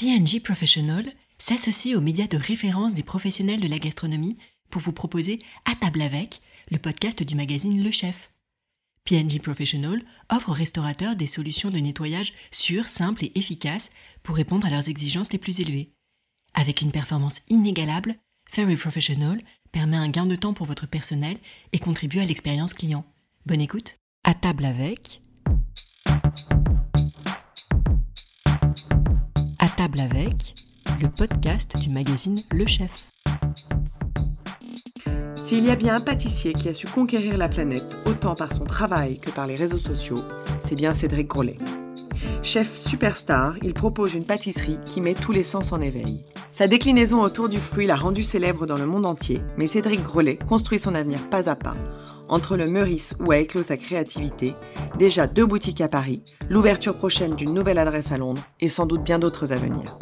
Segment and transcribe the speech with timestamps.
[0.00, 4.38] PNG Professional s'associe aux médias de référence des professionnels de la gastronomie
[4.70, 6.40] pour vous proposer À table avec,
[6.70, 8.30] le podcast du magazine Le Chef.
[9.02, 10.00] PNG Professional
[10.30, 13.90] offre aux restaurateurs des solutions de nettoyage sûres, simples et efficaces
[14.22, 15.90] pour répondre à leurs exigences les plus élevées.
[16.54, 18.14] Avec une performance inégalable,
[18.48, 19.42] Ferry Professional
[19.72, 21.38] permet un gain de temps pour votre personnel
[21.72, 23.04] et contribue à l'expérience client.
[23.46, 23.96] Bonne écoute.
[24.22, 25.22] À table avec.
[29.78, 30.56] Table avec,
[31.00, 33.06] le podcast du magazine Le Chef.
[35.36, 38.64] S'il y a bien un pâtissier qui a su conquérir la planète autant par son
[38.64, 40.18] travail que par les réseaux sociaux,
[40.58, 41.54] c'est bien Cédric Grolet.
[42.48, 46.18] Chef superstar, il propose une pâtisserie qui met tous les sens en éveil.
[46.50, 50.38] Sa déclinaison autour du fruit l'a rendu célèbre dans le monde entier, mais Cédric Grolet
[50.48, 51.76] construit son avenir pas à pas.
[52.30, 54.54] Entre le Meurice où a éclos sa créativité,
[54.98, 59.02] déjà deux boutiques à Paris, l'ouverture prochaine d'une nouvelle adresse à Londres et sans doute
[59.02, 59.98] bien d'autres à venir.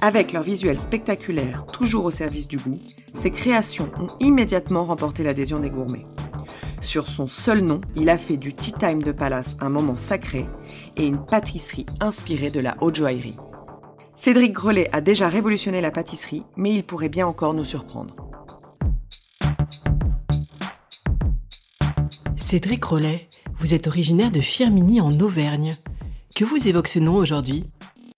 [0.00, 2.78] Avec leur visuel spectaculaire, toujours au service du goût,
[3.14, 6.04] ses créations ont immédiatement remporté l'adhésion des gourmets.
[6.90, 10.46] Sur son seul nom, il a fait du Tea Time de Palace un moment sacré
[10.96, 13.36] et une pâtisserie inspirée de la haute joaillerie.
[14.16, 18.16] Cédric Grelet a déjà révolutionné la pâtisserie, mais il pourrait bien encore nous surprendre.
[22.36, 25.76] Cédric Grelet, vous êtes originaire de Firminy en Auvergne.
[26.34, 27.66] Que vous évoque ce nom aujourd'hui?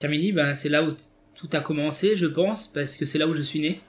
[0.00, 0.92] Firminy, ben, c'est là où
[1.34, 3.82] tout a commencé, je pense, parce que c'est là où je suis né.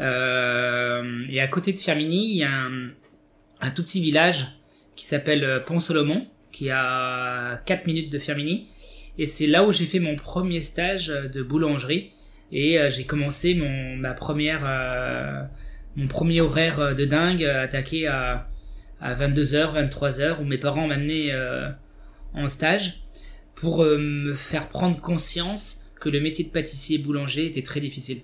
[0.00, 2.88] Euh, et à côté de Firminy, il y a un,
[3.64, 4.46] un tout petit village
[4.94, 8.68] qui s'appelle euh, Pont-Solomon, qui a 4 minutes de Firminy.
[9.18, 12.10] Et c'est là où j'ai fait mon premier stage euh, de boulangerie.
[12.52, 14.60] Et euh, j'ai commencé mon, ma première,
[15.96, 18.44] mon premier horaire de dingue, attaqué à,
[19.00, 21.32] à 22h, 23h, où mes parents m'amenaient
[22.34, 23.00] en stage
[23.54, 28.20] pour me faire prendre conscience que le métier de pâtissier boulanger était très difficile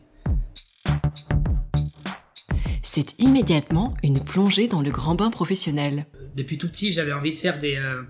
[2.93, 6.07] c'est immédiatement une plongée dans le grand bain professionnel.
[6.35, 8.03] Depuis tout petit, j'avais envie de faire des, euh,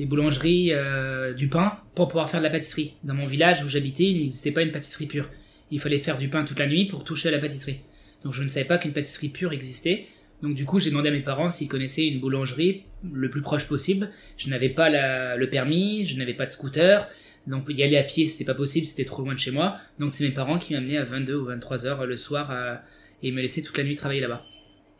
[0.00, 2.92] boulangeries, euh, du pain, pour pouvoir faire de la pâtisserie.
[3.04, 5.30] Dans mon village où j'habitais, il n'existait pas une pâtisserie pure.
[5.70, 7.80] Il fallait faire du pain toute la nuit pour toucher à la pâtisserie.
[8.22, 10.04] Donc je ne savais pas qu'une pâtisserie pure existait.
[10.42, 13.64] Donc du coup, j'ai demandé à mes parents s'ils connaissaient une boulangerie le plus proche
[13.64, 14.10] possible.
[14.36, 14.90] Je n'avais pas
[15.38, 17.08] le permis, je n'avais pas de scooter.
[17.46, 19.78] Donc y aller à pied, c'était pas possible, c'était trop loin de chez moi.
[19.98, 22.82] Donc c'est mes parents qui m'amenaient à 22 ou 23 heures le soir à
[23.22, 24.44] et il me laissait toute la nuit travailler là-bas.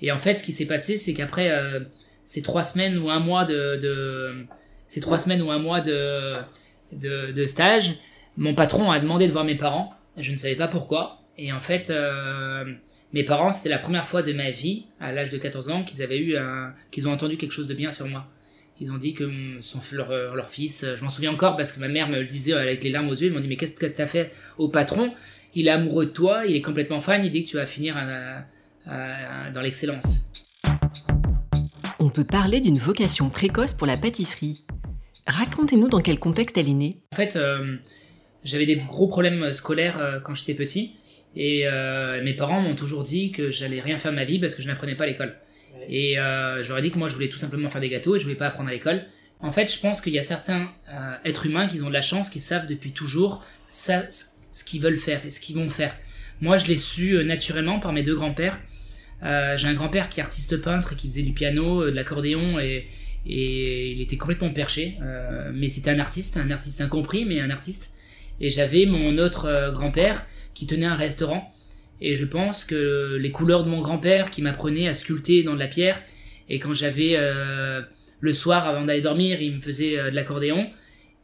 [0.00, 1.80] Et en fait, ce qui s'est passé, c'est qu'après euh,
[2.24, 4.44] ces trois semaines ou un mois de, de,
[4.86, 6.34] ces trois semaines ou un mois de,
[6.92, 7.94] de, stage,
[8.36, 9.92] mon patron a demandé de voir mes parents.
[10.16, 11.22] Je ne savais pas pourquoi.
[11.36, 12.64] Et en fait, euh,
[13.12, 16.02] mes parents, c'était la première fois de ma vie, à l'âge de 14 ans, qu'ils
[16.02, 16.36] avaient eu
[16.90, 18.26] qu'ils ont entendu quelque chose de bien sur moi.
[18.80, 19.28] Ils ont dit que
[19.60, 22.52] son, leur, leur fils, je m'en souviens encore parce que ma mère me le disait
[22.52, 24.68] avec les larmes aux yeux, ils m'ont dit mais qu'est-ce que tu as fait au
[24.68, 25.12] patron?
[25.54, 27.96] Il est amoureux de toi, il est complètement fan, il dit que tu vas finir
[28.86, 30.28] dans l'excellence.
[32.00, 34.64] On peut parler d'une vocation précoce pour la pâtisserie.
[35.26, 37.02] Racontez-nous dans quel contexte elle est née.
[37.12, 37.76] En fait, euh,
[38.44, 40.94] j'avais des gros problèmes scolaires euh, quand j'étais petit.
[41.36, 44.54] Et euh, mes parents m'ont toujours dit que j'allais rien faire de ma vie parce
[44.54, 45.36] que je n'apprenais pas à l'école.
[45.88, 46.16] Et
[46.62, 48.46] j'aurais dit que moi je voulais tout simplement faire des gâteaux et je voulais pas
[48.46, 49.04] apprendre à l'école.
[49.40, 50.68] En fait, je pense qu'il y a certains
[51.24, 54.02] êtres humains qui ont de la chance, qui savent depuis toujours ça,
[54.58, 55.96] ce qu'ils veulent faire et ce qu'ils vont faire.
[56.40, 58.58] Moi, je l'ai su euh, naturellement par mes deux grands-pères.
[59.22, 61.96] Euh, j'ai un grand-père qui est artiste peintre et qui faisait du piano, euh, de
[61.96, 62.88] l'accordéon et,
[63.26, 64.96] et il était complètement perché.
[65.52, 67.92] mais c'était un artiste, un artiste incompris, mais un artiste.
[68.40, 70.24] Et j'avais mon autre grand-père
[70.54, 71.52] qui tenait un restaurant.
[72.00, 75.58] Et je pense que les couleurs de mon grand-père qui m'apprenait à sculpter dans de
[75.58, 76.00] la pierre,
[76.48, 77.18] et quand j'avais
[78.20, 80.70] le soir avant d'aller dormir, il me faisait de l'accordéon,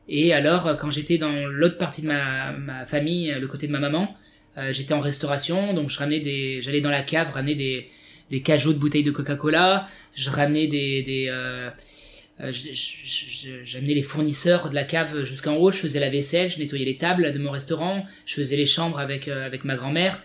[0.09, 3.73] et alors, euh, quand j'étais dans l'autre partie de ma, famille, euh, le côté de
[3.73, 4.15] ma maman,
[4.59, 7.89] euh, j'étais en restauration, donc je ramenais des, j'allais dans la cave ramener des,
[8.31, 11.33] des cajots de bouteilles de Coca-Cola, je ramenais des, des
[13.65, 16.97] j'amenais les fournisseurs de la cave jusqu'en haut, je faisais la vaisselle, je nettoyais les
[16.97, 20.21] tables de mon restaurant, je faisais les chambres avec avec ma grand-mère,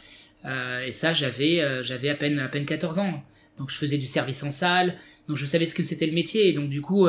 [0.45, 3.23] et ça j'avais j'avais à peine à peine 14 ans,
[3.59, 4.95] donc je faisais du service en salle,
[5.27, 7.07] donc je savais ce que c'était le métier, et donc du coup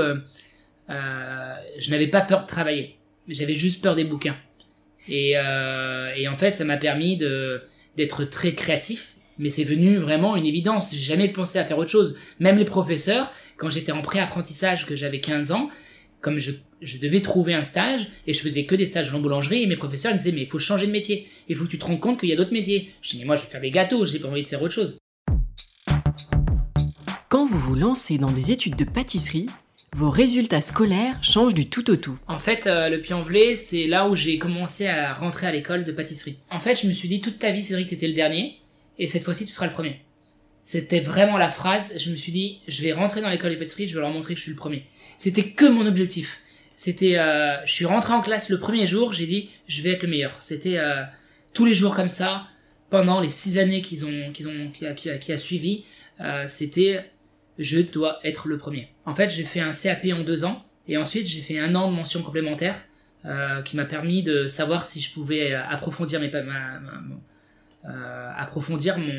[0.91, 2.97] euh, je n'avais pas peur de travailler.
[3.29, 4.37] J'avais juste peur des bouquins.
[5.09, 7.63] Et, euh, et en fait, ça m'a permis de
[7.97, 9.15] d'être très créatif.
[9.39, 10.93] Mais c'est venu vraiment une évidence.
[10.93, 12.17] J'ai jamais pensé à faire autre chose.
[12.41, 15.71] Même les professeurs, quand j'étais en pré-apprentissage, que j'avais 15 ans,
[16.21, 16.53] comme je,
[17.01, 20.13] devais trouver un stage et je faisais que des stages en boulangerie et mes professeurs
[20.13, 22.29] disaient mais il faut changer de métier il faut que tu te rendes compte qu'il
[22.29, 24.29] y a d'autres métiers je dis mais moi je vais faire des gâteaux j'ai pas
[24.29, 24.99] envie de faire autre chose
[27.29, 29.49] quand vous vous lancez dans des études de pâtisserie
[29.97, 32.19] vos résultats scolaires changent du tout au tout.
[32.29, 35.93] En fait, euh, le Puy-en-Velay, c'est là où j'ai commencé à rentrer à l'école de
[35.93, 36.39] pâtisserie.
[36.51, 38.61] En fait, je me suis dit toute ta vie, Cédric, t'étais le dernier,
[38.99, 40.01] et cette fois-ci, tu seras le premier.
[40.63, 41.95] C'était vraiment la phrase.
[41.99, 44.35] Je me suis dit, je vais rentrer dans l'école de pâtisserie, je vais leur montrer
[44.35, 44.85] que je suis le premier.
[45.19, 46.41] C'était que mon objectif.
[46.77, 50.03] C'était, euh, je suis rentré en classe le premier jour, j'ai dit, je vais être
[50.03, 50.35] le meilleur.
[50.39, 51.03] C'était euh,
[51.53, 52.47] tous les jours comme ça,
[52.91, 54.87] pendant les six années qu'ils ont, qu'ils ont, qui
[55.33, 55.85] a, suivi.
[56.47, 57.05] C'était,
[57.59, 58.89] je dois être le premier.
[59.11, 61.91] En fait, j'ai fait un CAP en deux ans, et ensuite j'ai fait un an
[61.91, 62.77] de mention complémentaire,
[63.25, 67.03] euh, qui m'a permis de savoir si je pouvais approfondir mes, ma, ma, ma,
[67.87, 69.13] euh, approfondir mon,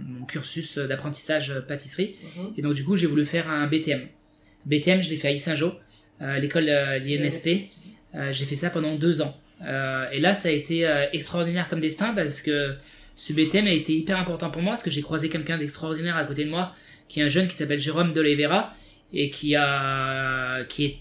[0.00, 2.16] mon cursus d'apprentissage pâtisserie.
[2.56, 4.02] Et donc du coup, j'ai voulu faire un BTM.
[4.66, 5.74] BTM, je l'ai fait à Issingeau,
[6.22, 7.68] euh, l'école de l'INSP.
[8.14, 9.36] Euh, j'ai fait ça pendant deux ans.
[9.64, 12.74] Euh, et là, ça a été euh, extraordinaire comme destin parce que
[13.16, 16.24] ce BTM a été hyper important pour moi parce que j'ai croisé quelqu'un d'extraordinaire à
[16.24, 16.74] côté de moi,
[17.08, 18.74] qui est un jeune qui s'appelle Jérôme D'Oliveira
[19.12, 20.98] et qui a qui est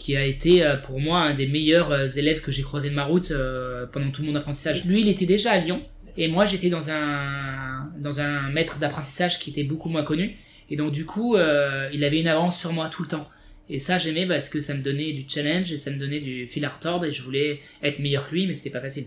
[0.00, 2.94] qui a été euh, pour moi un des meilleurs euh, élèves que j'ai croisé de
[2.94, 4.84] ma route euh, pendant tout mon apprentissage.
[4.86, 5.82] Lui, il était déjà à Lyon
[6.16, 10.36] et moi j'étais dans un dans un maître d'apprentissage qui était beaucoup moins connu
[10.70, 13.28] et donc du coup euh, il avait une avance sur moi tout le temps.
[13.68, 16.46] Et ça j'aimais parce que ça me donnait du challenge et ça me donnait du
[16.46, 19.06] fil à retordre et je voulais être meilleur que lui mais c'était pas facile.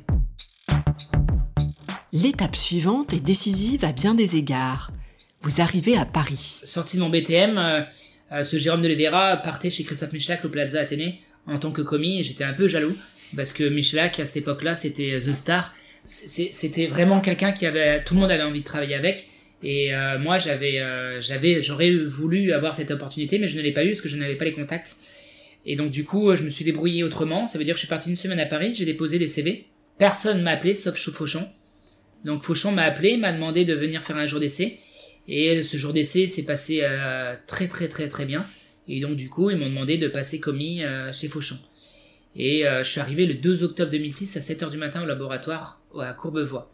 [2.13, 4.91] L'étape suivante est décisive à bien des égards.
[5.41, 6.61] Vous arrivez à Paris.
[6.63, 7.85] Sorti de mon BTM,
[8.43, 12.19] ce Jérôme de Oliveira partait chez Christophe Michelak au Plaza Athénée en tant que commis
[12.19, 12.95] et j'étais un peu jaloux
[13.35, 15.73] parce que Michelak à cette époque-là c'était The Star.
[16.05, 19.27] C'était vraiment quelqu'un qui avait tout le monde avait envie de travailler avec
[19.61, 23.71] et euh, moi j'avais euh, j'avais j'aurais voulu avoir cette opportunité mais je ne l'ai
[23.71, 24.97] pas eu parce que je n'avais pas les contacts.
[25.65, 27.47] Et donc du coup je me suis débrouillé autrement.
[27.47, 29.67] Ça veut dire que je suis parti une semaine à Paris, j'ai déposé des CV.
[29.97, 31.47] Personne m'a appelé sauf Fauchon.
[32.25, 34.79] Donc Fauchon m'a appelé, m'a demandé de venir faire un jour d'essai.
[35.27, 38.45] Et ce jour d'essai s'est passé euh, très très très très bien.
[38.87, 41.57] Et donc du coup, ils m'ont demandé de passer commis euh, chez Fauchon.
[42.35, 45.81] Et euh, je suis arrivé le 2 octobre 2006 à 7h du matin au laboratoire
[45.99, 46.71] à Courbevoie.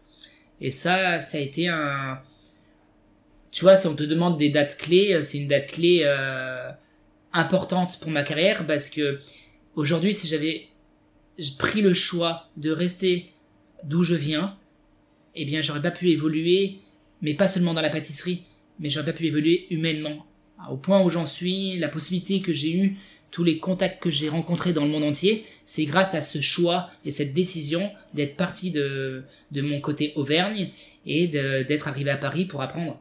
[0.62, 2.20] Et ça, ça a été un...
[3.52, 6.06] Tu vois, si on te demande des dates clés, c'est une date clé
[7.34, 9.20] importante pour ma carrière parce que
[9.76, 10.68] aujourd'hui, si j'avais
[11.58, 13.26] pris le choix de rester
[13.84, 14.58] d'où je viens,
[15.36, 16.80] eh bien, j'aurais pas pu évoluer
[17.22, 18.44] mais pas seulement dans la pâtisserie,
[18.80, 20.26] mais j'aurais pas pu évoluer humainement.
[20.70, 22.98] Au point où j'en suis, la possibilité que j'ai eue,
[23.32, 26.90] tous les contacts que j'ai rencontrés dans le monde entier, c'est grâce à ce choix
[27.06, 30.70] et cette décision d'être parti de, de mon côté Auvergne
[31.06, 33.00] et d'être arrivé à Paris pour apprendre.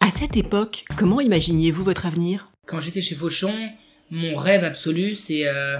[0.00, 2.50] À cette époque, comment imaginiez-vous votre avenir?
[2.66, 3.52] Quand j'étais chez Fauchon,
[4.10, 5.78] mon rêve absolu, c'est euh,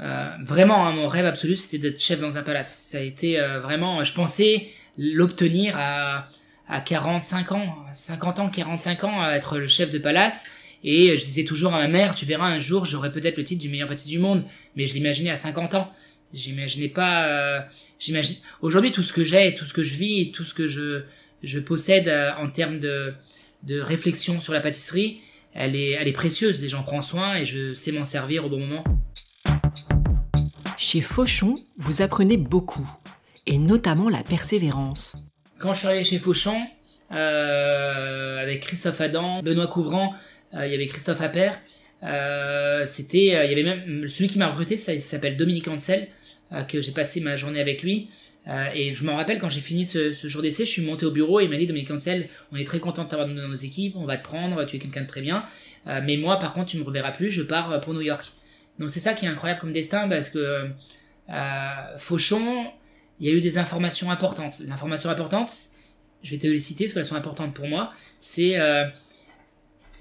[0.00, 2.72] euh, vraiment hein, mon rêve absolu, c'était d'être chef dans un palace.
[2.72, 4.68] Ça a été euh, vraiment, je pensais
[4.98, 6.28] l'obtenir à
[6.68, 10.46] à 45 ans, 50 ans, 45 ans, à être le chef de palace.
[10.84, 13.60] Et je disais toujours à ma mère, tu verras un jour, j'aurai peut-être le titre
[13.60, 14.44] du meilleur pâtissier du monde.
[14.76, 15.92] Mais je l'imaginais à 50 ans.
[16.34, 17.26] J'imaginais pas.
[17.28, 17.60] euh,
[17.98, 18.36] j'imagine.
[18.62, 21.02] Aujourd'hui, tout ce que j'ai, tout ce que je vis, tout ce que je
[21.42, 23.14] je possède euh, en termes de
[23.62, 25.20] de réflexion sur la pâtisserie,
[25.54, 28.48] elle est elle est précieuse et j'en prends soin et je sais m'en servir au
[28.48, 28.84] bon moment.
[30.76, 32.86] Chez Fauchon, vous apprenez beaucoup,
[33.46, 35.16] et notamment la persévérance.
[35.58, 36.66] Quand je suis arrivé chez Fauchon,
[37.12, 40.14] euh, avec Christophe Adam, Benoît Couvrant,
[40.54, 41.58] euh, il y avait Christophe Appert,
[42.02, 46.08] euh, c'était, il y avait même celui qui m'a recruté, ça il s'appelle Dominique Ansel,
[46.68, 48.08] que j'ai passé ma journée avec lui.
[48.74, 51.40] Et je m'en rappelle quand j'ai fini ce, jour d'essai, je suis monté au bureau
[51.40, 53.96] et il m'a dit Dominique Ansel, on est très content de t'avoir dans nos équipes,
[53.96, 55.44] on va te prendre, tu es quelqu'un de très bien.
[55.86, 58.24] Mais moi, par contre, tu me reverras plus, je pars pour New York.
[58.78, 60.68] Donc c'est ça qui est incroyable comme destin parce que
[61.98, 62.70] Fauchon,
[63.20, 64.60] il y a eu des informations importantes.
[64.66, 65.50] L'information importante,
[66.22, 68.84] je vais te les citer parce qu'elles sont importantes pour moi, c'est euh,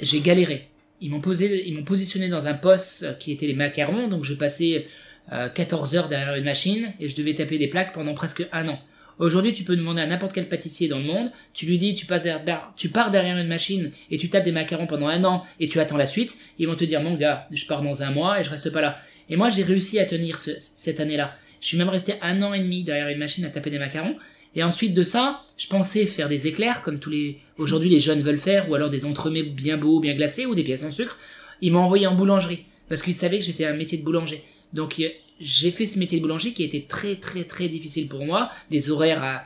[0.02, 0.68] j'ai galéré.
[1.02, 4.34] Ils m'ont posé, ils m'ont positionné dans un poste qui était les macarons, donc je
[4.34, 4.88] passais
[5.32, 8.68] euh, 14 heures derrière une machine et je devais taper des plaques pendant presque un
[8.70, 8.80] an.
[9.18, 12.06] Aujourd'hui, tu peux demander à n'importe quel pâtissier dans le monde, tu lui dis, tu,
[12.06, 15.96] pars derrière une machine et tu tapes des macarons pendant un an et tu attends
[15.96, 18.50] la suite, ils vont te dire, mon gars, je pars dans un mois et je
[18.50, 19.00] reste pas là.
[19.30, 21.34] Et moi, j'ai réussi à tenir ce- cette année-là.
[21.62, 24.16] Je suis même resté un an et demi derrière une machine à taper des macarons.
[24.56, 28.22] Et ensuite de ça, je pensais faire des éclairs, comme tous les, aujourd'hui les jeunes
[28.22, 31.18] veulent faire, ou alors des entremets bien beaux, bien glacés, ou des pièces en sucre.
[31.62, 34.44] Ils m'ont envoyé en boulangerie, parce qu'ils savaient que j'étais un métier de boulanger.
[34.72, 38.26] Donc, y- j'ai fait ce métier de boulanger qui était très, très, très difficile pour
[38.26, 38.50] moi.
[38.72, 39.44] Des horaires à,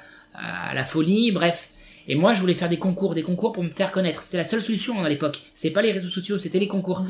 [0.69, 1.69] à la folie, bref.
[2.07, 4.21] Et moi, je voulais faire des concours, des concours pour me faire connaître.
[4.21, 5.41] C'était la seule solution hein, à l'époque.
[5.55, 7.03] C'était pas les réseaux sociaux, c'était les concours.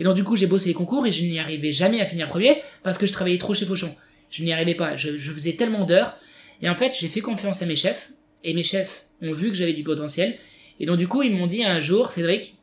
[0.00, 2.28] Et donc, du coup, j'ai bossé les concours et je n'y arrivais jamais à finir
[2.28, 3.94] premier parce que je travaillais trop chez Fauchon.
[4.34, 4.96] Je n'y arrivais pas.
[4.96, 6.16] Je, faisais tellement d'heures.
[6.60, 8.10] Et en fait, j'ai fait confiance à mes chefs.
[8.42, 10.38] Et mes chefs ont vu que j'avais du potentiel.
[10.80, 12.56] Et donc, du coup, ils m'ont dit un jour, Cédric,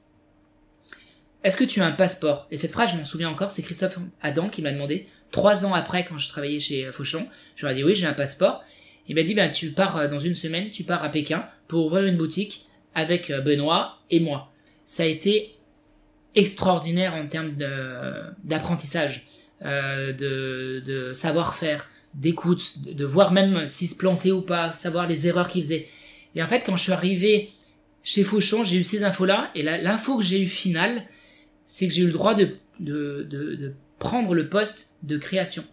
[1.46, 2.46] est-ce que tu as un passeport?
[2.52, 5.74] Et cette phrase, je m'en souviens encore, c'est Christophe Adam qui m'a demandé, trois ans
[5.74, 7.26] après, quand je travaillais chez euh, Fauchon,
[7.56, 8.66] je lui ai dit oui, j'ai un passeport.
[9.08, 11.86] Il m'a dit, ben, tu pars euh, dans une semaine, tu pars à Pékin pour
[11.86, 14.52] ouvrir une boutique avec euh, Benoît et moi.
[14.84, 15.56] Ça a été
[16.36, 17.56] extraordinaire en termes
[18.44, 19.26] d'apprentissage,
[19.64, 25.50] euh, de, savoir-faire, d'écoute, de, voir même s'il se plantait ou pas, savoir les erreurs
[25.50, 25.88] qu'il faisait.
[26.34, 27.52] Et en fait, quand je suis arrivé
[28.02, 31.04] chez Fauchon, j'ai eu ces infos-là, et l'info que j'ai eu finale,
[31.66, 32.56] c'est que j'ai eu le droit de,
[34.00, 35.64] prendre le poste de création.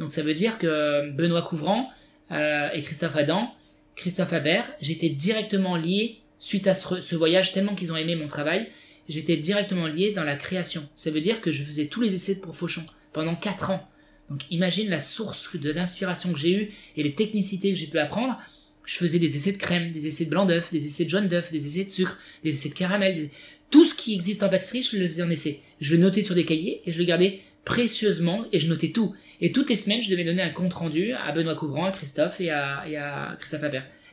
[0.00, 1.90] Donc ça veut dire que Benoît Couvrant
[2.32, 3.54] euh, et Christophe Adam,
[3.94, 8.26] Christophe Habert, j'étais directement lié suite à ce, ce voyage, tellement qu'ils ont aimé mon
[8.26, 8.68] travail,
[9.08, 10.88] j'étais directement lié dans la création.
[10.96, 13.88] Ça veut dire que je faisais tous les essais pour Fauchon pendant 4 ans.
[14.28, 17.98] Donc imagine la source de l'inspiration que j'ai eue et les technicités que j'ai pu
[17.98, 18.38] apprendre.
[18.84, 21.28] Je faisais des essais de crème, des essais de blanc d'œuf, des essais de jaune
[21.28, 23.28] d'œuf, des essais de sucre, des essais de caramel.
[23.70, 25.60] Tout ce qui existe en pâtisserie, je le faisais en essai.
[25.80, 29.14] Je le notais sur des cahiers et je le gardais précieusement et je notais tout.
[29.40, 32.40] Et toutes les semaines, je devais donner un compte rendu à Benoît Couvrant, à Christophe
[32.40, 33.62] et à, Christophe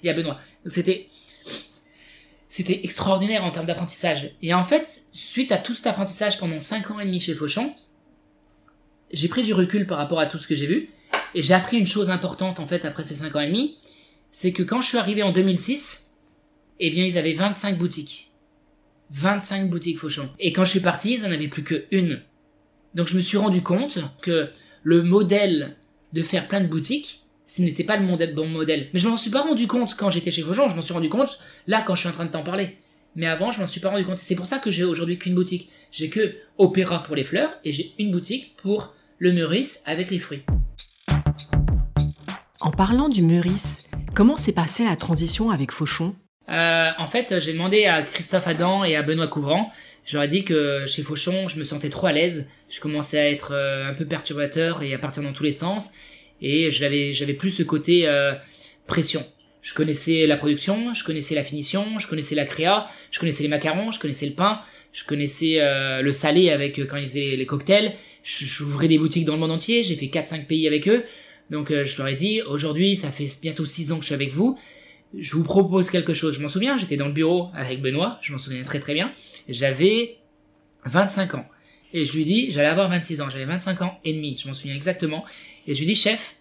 [0.04, 0.40] et à Benoît.
[0.64, 1.08] Donc c'était
[2.50, 4.32] c'était extraordinaire en termes d'apprentissage.
[4.42, 7.76] Et en fait, suite à tout cet apprentissage pendant 5 ans et demi chez Fauchon,
[9.16, 10.90] j'ai pris du recul par rapport à tout ce que j'ai vu.
[11.34, 13.78] Et j'ai appris une chose importante en fait après ces 5 ans et demi,
[14.32, 16.12] c'est que quand je suis arrivé en 2006,
[16.80, 18.32] eh bien ils avaient 25 boutiques.
[19.12, 20.30] 25 boutiques Fauchon.
[20.40, 22.22] Et quand je suis parti, ils en avaient plus que une.
[22.94, 24.50] Donc je me suis rendu compte que
[24.84, 25.76] le modèle
[26.14, 28.88] de faire plein de boutiques, ce n'était pas le bon modèle.
[28.94, 31.10] Mais je m'en suis pas rendu compte quand j'étais chez Fauchon, je m'en suis rendu
[31.10, 32.78] compte là quand je suis en train de t'en parler.
[33.16, 34.18] Mais avant, je m'en suis pas rendu compte.
[34.18, 35.70] C'est pour ça que j'ai aujourd'hui qu'une boutique.
[35.92, 40.20] J'ai que Opéra pour les fleurs et j'ai une boutique pour le Meurice avec les
[40.20, 40.44] fruits.
[42.60, 46.16] En parlant du Meurice, comment s'est passée la transition avec Fauchon?
[46.50, 49.72] Euh, En fait, j'ai demandé à Christophe Adam et à Benoît Couvrant.
[50.06, 52.48] J'aurais dit que chez Fauchon, je me sentais trop à l'aise.
[52.70, 55.90] Je commençais à être euh, un peu perturbateur et à partir dans tous les sens.
[56.42, 58.34] Et j'avais, j'avais plus ce côté euh,
[58.88, 59.26] pression.
[59.62, 63.50] Je connaissais la production, je connaissais la finition, je connaissais la créa, je connaissais les
[63.50, 64.62] macarons, je connaissais le pain,
[64.94, 67.94] je connaissais euh, le salé avec quand ils faisaient les cocktails.
[68.26, 71.04] J'ouvrais des boutiques dans le monde entier, j'ai fait 4-5 pays avec eux.
[71.52, 74.16] Donc euh, je leur ai dit, aujourd'hui, ça fait bientôt 6 ans que je suis
[74.16, 74.58] avec vous.
[75.16, 76.34] Je vous propose quelque chose.
[76.34, 79.12] Je m'en souviens, j'étais dans le bureau avec Benoît, je m'en souviens très très bien.
[79.48, 80.18] J'avais
[80.86, 81.46] 25 ans.
[81.94, 84.56] Et je lui dis, j'allais avoir 26 ans, j'avais 25 ans et demi, je m'en
[84.56, 85.24] souviens exactement.
[85.68, 86.36] Et je lui dis, chef,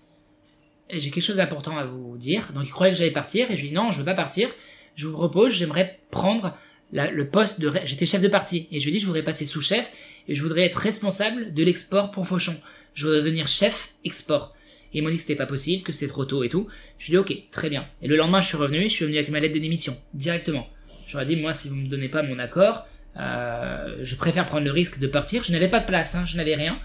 [0.88, 2.50] j'ai quelque chose d'important à vous dire.
[2.54, 4.48] Donc il croyait que j'allais partir et je lui dis non, je veux pas partir.
[4.96, 6.56] Je vous propose, j'aimerais prendre
[6.92, 9.90] le poste de j'étais chef de parti et je lui dis je voudrais passer sous-chef
[10.28, 12.56] et je voudrais être responsable de l'export pour Fauchon.
[12.94, 14.54] Je voudrais devenir chef export.
[14.92, 16.68] Et ils m'ont dit que c'était pas possible, que c'était trop tôt et tout.
[16.98, 17.86] Je lui ai dit ok, très bien.
[18.00, 20.68] Et le lendemain je suis revenu, je suis venu avec ma lettre de démission directement.
[21.08, 22.86] J'aurais dit moi si vous me donnez pas mon accord,
[23.18, 25.42] euh, je préfère prendre le risque de partir.
[25.42, 26.78] Je n'avais pas de place, hein, je n'avais rien.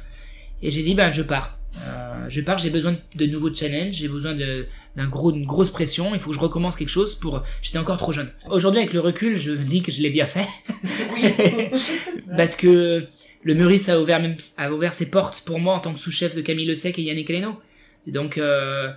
[0.61, 1.59] Et j'ai dit ben je pars.
[1.77, 6.13] Euh, je pars, j'ai besoin de nouveaux challenges, j'ai besoin d'un gros, d'une grosse pression.
[6.13, 7.43] Il faut que je recommence quelque chose pour.
[7.61, 8.29] J'étais encore trop jeune.
[8.49, 10.47] Aujourd'hui, avec le recul, je me dis que je l'ai bien fait,
[12.37, 13.05] parce que
[13.43, 16.35] le Meurice a ouvert même, a ouvert ses portes pour moi en tant que sous-chef
[16.35, 17.59] de Camille Le Sec et Yannick Leno.
[18.07, 18.89] Donc, euh,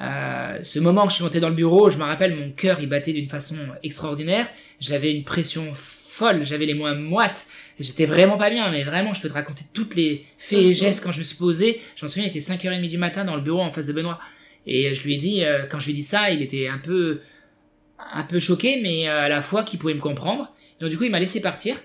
[0.00, 2.78] euh, ce moment que je suis monté dans le bureau, je me rappelle, mon cœur
[2.80, 4.48] il battait d'une façon extraordinaire.
[4.80, 5.72] J'avais une pression
[6.12, 7.46] folle, j'avais les moins moites,
[7.78, 11.02] j'étais vraiment pas bien, mais vraiment, je peux te raconter toutes les faits et gestes
[11.02, 11.80] quand je me suis posé.
[11.96, 14.18] Je m'en souviens, il était 5h30 du matin dans le bureau en face de Benoît.
[14.66, 16.78] Et je lui ai dit, euh, quand je lui ai dit ça, il était un
[16.78, 17.20] peu,
[18.12, 20.52] un peu choqué, mais euh, à la fois qu'il pouvait me comprendre.
[20.80, 21.76] Donc du coup, il m'a laissé partir.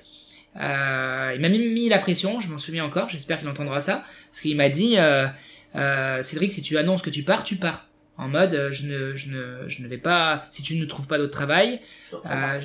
[0.60, 4.04] Euh, il m'a même mis la pression, je m'en souviens encore, j'espère qu'il entendra ça,
[4.32, 5.28] parce qu'il m'a dit, euh,
[5.76, 7.86] euh, Cédric, si tu annonces que tu pars, tu pars.
[8.18, 11.20] En mode, je ne, je ne, je ne vais pas, si tu ne trouves pas
[11.20, 11.80] d'autre travail,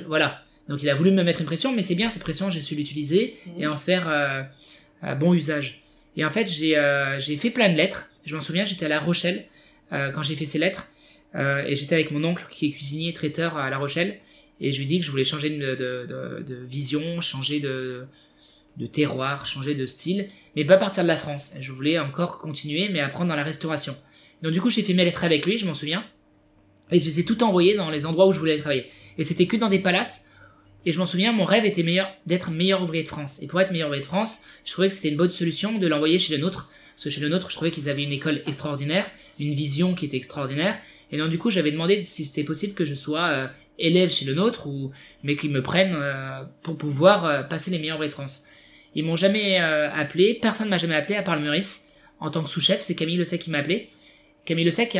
[0.07, 0.41] voilà.
[0.69, 2.75] Donc il a voulu me mettre une pression, mais c'est bien cette pression, j'ai su
[2.75, 3.61] l'utiliser mmh.
[3.61, 4.07] et en faire
[5.03, 5.81] euh, bon usage.
[6.15, 8.09] Et en fait, j'ai euh, j'ai fait plein de lettres.
[8.25, 9.45] Je m'en souviens, j'étais à La Rochelle
[9.91, 10.87] euh, quand j'ai fait ces lettres.
[11.35, 14.19] et j'étais avec mon oncle qui est cuisinier traiteur à La Rochelle.
[14.61, 18.05] Et je lui dis que je voulais changer de, de, de, de vision, changer de,
[18.77, 21.55] de terroir, changer de style, mais pas partir de la France.
[21.59, 23.97] Je voulais encore continuer, mais apprendre dans la restauration.
[24.41, 26.05] Donc du coup, j'ai fait mes lettres avec lui, je m'en souviens.
[26.91, 28.89] Et je les ai toutes envoyées dans les endroits où je voulais travailler.
[29.17, 30.29] Et c'était que dans des palaces
[30.85, 33.41] et je m'en souviens, mon rêve était meilleur d'être meilleur ouvrier de France.
[33.41, 35.87] Et pour être meilleur ouvrier de France, je trouvais que c'était une bonne solution de
[35.87, 36.69] l'envoyer chez le nôtre.
[36.93, 39.09] Parce que chez le nôtre, je trouvais qu'ils avaient une école extraordinaire,
[39.39, 40.77] une vision qui était extraordinaire.
[41.11, 43.47] Et donc du coup, j'avais demandé si c'était possible que je sois euh,
[43.79, 44.91] élève chez le nôtre, ou
[45.23, 48.45] mais qu'ils me prennent euh, pour pouvoir euh, passer les meilleurs ouvriers de France.
[48.95, 51.87] Ils m'ont jamais appelé, personne m'a jamais appelé à part le Meurice
[52.19, 52.79] en tant que sous-chef.
[52.81, 53.87] C'est Camille Le Sec qui m'a appelé.
[54.45, 54.95] Camille Le Sec,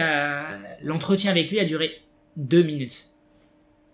[0.82, 2.02] l'entretien avec lui a duré
[2.36, 3.10] deux minutes.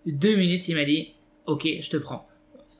[0.06, 1.12] Deux minutes, il m'a dit
[1.46, 2.28] ok, je te prends.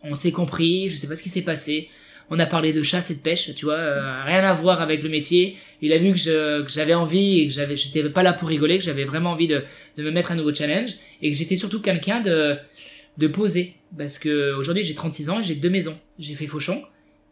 [0.02, 1.88] On s'est compris, je sais pas ce qui s'est passé.
[2.32, 5.02] On a parlé de chasse et de pêche, tu vois, euh, rien à voir avec
[5.02, 5.56] le métier.
[5.82, 9.04] Il a vu que j'avais envie et que j'étais pas là pour rigoler, que j'avais
[9.04, 9.62] vraiment envie de,
[9.96, 10.90] de me mettre un nouveau challenge
[11.20, 12.56] et que j'étais surtout quelqu'un de,
[13.18, 13.74] de posé.
[13.98, 15.98] Parce que aujourd'hui j'ai 36 ans et j'ai deux maisons.
[16.20, 16.84] J'ai fait Fauchon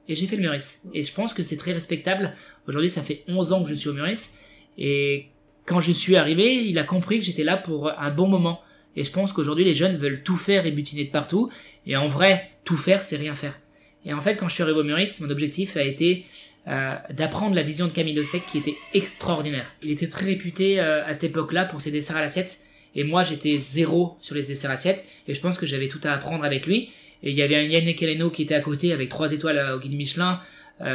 [0.08, 0.82] et j'ai fait le Meurice.
[0.92, 2.34] Et je pense que c'est très respectable.
[2.66, 4.34] Aujourd'hui ça fait 11 ans que je suis au Meurice
[4.76, 5.26] et
[5.64, 8.62] quand je suis arrivé, il a compris que j'étais là pour un bon moment.
[8.98, 11.50] Et je pense qu'aujourd'hui, les jeunes veulent tout faire et butiner de partout.
[11.86, 13.56] Et en vrai, tout faire, c'est rien faire.
[14.04, 16.24] Et en fait, quand je suis arrivé au Meurice, mon objectif a été
[16.66, 19.72] euh, d'apprendre la vision de Camille Le Sec qui était extraordinaire.
[19.84, 22.58] Il était très réputé euh, à cette époque-là pour ses desserts à l'assiette.
[22.96, 25.04] Et moi, j'étais zéro sur les desserts à l'assiette.
[25.28, 26.90] Et je pense que j'avais tout à apprendre avec lui.
[27.22, 29.76] Et il y avait un Yannick Eleno qui était à côté avec trois étoiles euh,
[29.76, 30.40] au guide Michelin,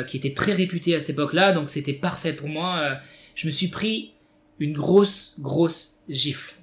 [0.07, 1.53] qui était très réputé à cette époque-là.
[1.53, 2.98] Donc c'était parfait pour moi.
[3.36, 4.13] Je me suis pris
[4.57, 6.53] une grosse, grosse gifle.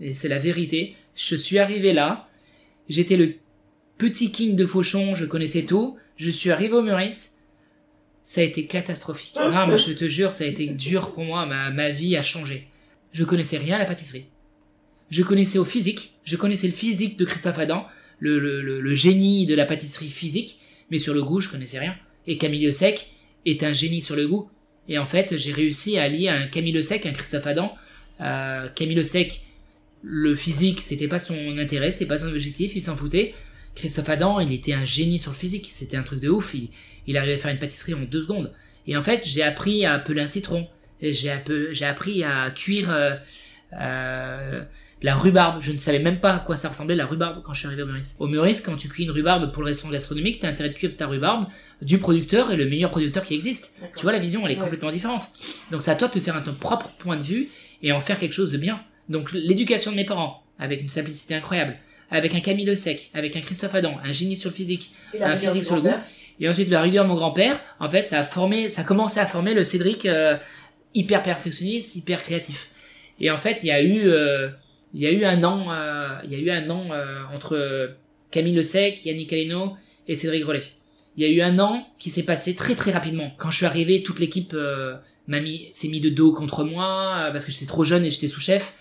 [0.00, 0.94] Et c'est la vérité.
[1.14, 2.28] Je suis arrivé là.
[2.88, 3.34] J'étais le
[3.98, 5.96] petit king de Fauchon, je connaissais tout.
[6.16, 7.38] Je suis arrivé au Meurice.
[8.22, 9.36] Ça a été catastrophique.
[9.36, 11.46] Non, je te jure, ça a été dur pour moi.
[11.46, 12.66] Ma, ma vie a changé.
[13.12, 14.26] Je connaissais rien à la pâtisserie.
[15.10, 16.14] Je connaissais au physique.
[16.24, 17.86] Je connaissais le physique de Christophe Adam,
[18.18, 20.58] le, le, le, génie de la pâtisserie physique.
[20.90, 21.94] Mais sur le goût, je connaissais rien.
[22.26, 23.10] Et Camille Le Sec
[23.44, 24.50] est un génie sur le goût.
[24.88, 27.74] Et en fait, j'ai réussi à allier un Camille Le Sec, un Christophe Adam.
[28.20, 29.42] Euh, Camille Le Sec,
[30.02, 33.34] le physique, c'était pas son intérêt, c'était pas son objectif, il s'en foutait.
[33.74, 36.54] Christophe Adam, il était un génie sur le physique, c'était un truc de ouf.
[36.54, 36.68] Il,
[37.06, 38.52] il arrivait à faire une pâtisserie en deux secondes.
[38.86, 40.66] Et en fait, j'ai appris à peler un citron.
[41.02, 41.30] J'ai
[41.84, 43.14] appris à cuire euh,
[43.74, 44.62] euh,
[45.02, 45.60] la rhubarbe.
[45.62, 47.82] Je ne savais même pas à quoi ça ressemblait la rhubarbe quand je suis arrivé
[47.82, 48.16] au Meurice.
[48.18, 50.96] Au Meurice, quand tu cuis une rhubarbe pour le restaurant gastronomique, t'as intérêt de cuire
[50.96, 51.46] ta rhubarbe
[51.82, 53.76] du producteur et le meilleur producteur qui existe.
[53.96, 54.62] Tu vois, la vision, elle est Ouais.
[54.62, 55.28] complètement différente.
[55.70, 57.48] Donc c'est à toi de te faire un ton propre point de vue
[57.82, 58.80] et en faire quelque chose de bien.
[59.08, 61.76] Donc l'éducation de mes parents, avec une simplicité incroyable,
[62.10, 65.36] avec un Camille Le Sec, avec un Christophe Adam, un génie sur le physique, un
[65.36, 65.94] physique sur le goût,
[66.40, 69.18] et ensuite la rigueur de mon grand-père, en fait, ça a formé, ça a commencé
[69.18, 70.36] à former le Cédric euh,
[70.94, 72.70] hyper perfectionniste, hyper créatif.
[73.20, 74.48] Et en fait, il y a eu, euh,
[74.94, 77.96] il y a eu un an, euh, il y a eu un an euh, entre
[78.30, 79.76] Camille Le Sec, Yannick Aleno
[80.08, 80.62] et Cédric Grolet.
[81.16, 83.32] Il y a eu un an qui s'est passé très très rapidement.
[83.38, 84.92] Quand je suis arrivé, toute l'équipe euh,
[85.26, 88.10] m'a mis, s'est mis de dos contre moi euh, parce que j'étais trop jeune et
[88.10, 88.74] j'étais sous-chef.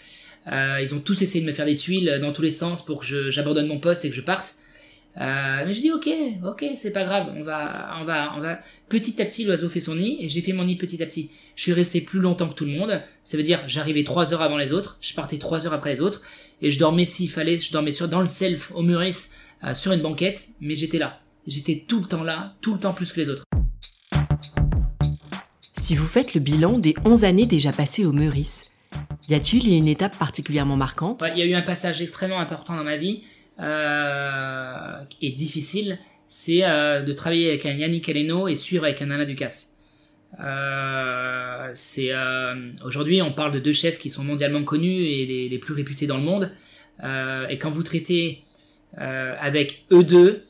[0.51, 3.01] Euh, ils ont tous essayé de me faire des tuiles dans tous les sens pour
[3.01, 4.55] que j'abandonne mon poste et que je parte.
[5.17, 6.09] Euh, mais je dis ok,
[6.45, 8.59] ok, c'est pas grave, on va, on va, on va.
[8.89, 11.31] Petit à petit, l'oiseau fait son nid et j'ai fait mon nid petit à petit.
[11.55, 13.01] Je suis resté plus longtemps que tout le monde.
[13.23, 16.01] Ça veut dire j'arrivais trois heures avant les autres, je partais trois heures après les
[16.01, 16.21] autres
[16.61, 19.29] et je dormais s'il fallait, je dormais sur dans le self au Meurice
[19.63, 21.21] euh, sur une banquette, mais j'étais là.
[21.47, 23.43] J'étais tout le temps là, tout le temps plus que les autres.
[25.77, 28.71] Si vous faites le bilan des 11 années déjà passées au Meurice,
[29.29, 31.23] y a-t-il une étape particulièrement marquante?
[31.35, 33.23] Il y a eu un passage extrêmement important dans ma vie
[33.59, 39.11] euh, et difficile, c'est euh, de travailler avec un Yannick Aleno et suivre avec un
[39.11, 39.71] Alain Ducasse.
[40.43, 41.71] Euh,
[42.83, 46.17] aujourd'hui on parle de deux chefs qui sont mondialement connus et les, plus réputés dans
[46.17, 46.51] le monde.
[47.49, 48.43] Et quand vous traitez
[48.97, 50.43] avec eux deux,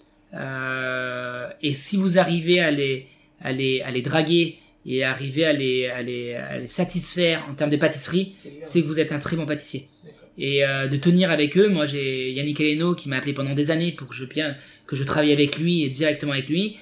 [1.61, 3.07] et si vous arrivez à les,
[3.41, 7.53] à les, à les draguer et arriver à les, à les, à les satisfaire en
[7.53, 9.89] termes de pâtisserie, c'est que vous êtes un très bon pâtissier.
[10.37, 13.71] Et euh, de tenir avec eux, moi j'ai Yannick Eleno qui m'a appelé pendant des
[13.71, 16.77] années pour que je bien que je travaille avec lui et directement avec lui.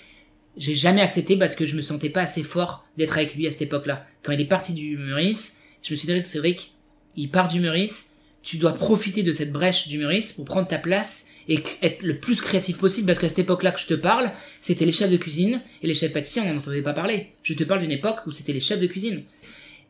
[0.57, 3.51] J'ai jamais accepté parce que je me sentais pas assez fort d'être avec lui à
[3.51, 4.05] cette époque-là.
[4.21, 6.73] Quand il est parti du Meurice, je me suis dit Cédric,
[7.15, 8.11] il part du Meurice,
[8.41, 12.17] tu dois profiter de cette brèche du Meurice pour prendre ta place et être le
[12.17, 15.17] plus créatif possible parce qu'à cette époque-là que je te parle, c'était les chefs de
[15.17, 17.33] cuisine et les chefs pâtissiers, on n'en entendait pas parler.
[17.43, 19.23] Je te parle d'une époque où c'était les chefs de cuisine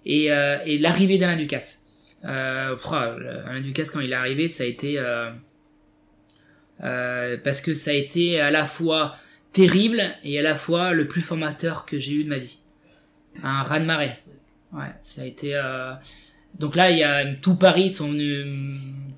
[0.06, 1.84] et, euh, l'arrivée d'Alain Ducasse.
[2.26, 5.30] Euh, pff, Alain Ducasse quand il est arrivé, ça a été euh,
[6.84, 9.16] euh, parce que ça a été à la fois
[9.52, 12.58] terrible et à la fois le plus formateur que j'ai eu de ma vie.
[13.44, 14.14] Un raz de marée.
[14.74, 15.56] Ouais, ça a été.
[15.56, 15.94] euh,
[16.60, 17.96] Donc là, il y a tout Paris,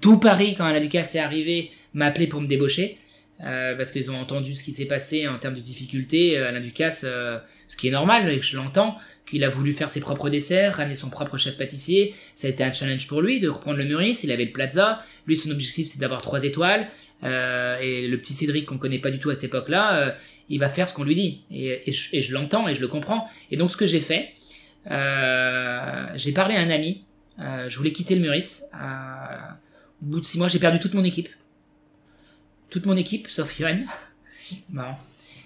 [0.02, 3.00] tout Paris quand Alain Ducasse est arrivé, m'a appelé pour me débaucher.
[3.44, 6.38] euh, parce qu'ils ont entendu ce qui s'est passé en termes de difficultés.
[6.38, 9.90] Euh, Alain Ducasse, euh, ce qui est normal, et je l'entends, qu'il a voulu faire
[9.90, 12.16] ses propres desserts, ramener son propre chef pâtissier.
[12.36, 14.24] Ça a été un challenge pour lui de reprendre le Meurice.
[14.24, 15.04] Il avait le Plaza.
[15.28, 16.88] Lui, son objectif, c'est d'avoir trois étoiles.
[17.24, 20.16] Et le petit Cédric qu'on connaît pas du tout à cette époque-là,
[20.48, 21.42] il va faire ce qu'on lui dit.
[21.50, 23.28] Et, je, je l'entends et je le comprends.
[23.50, 24.34] Et donc, ce que j'ai fait,
[24.86, 27.04] j'ai parlé à un ami.
[27.40, 28.30] Je voulais quitter le.
[28.30, 28.38] Euh,
[30.04, 31.30] au bout de six mois, j'ai perdu toute mon équipe.
[32.70, 33.86] Toute mon équipe, sauf Yoann.
[34.72, 35.00] Marrant.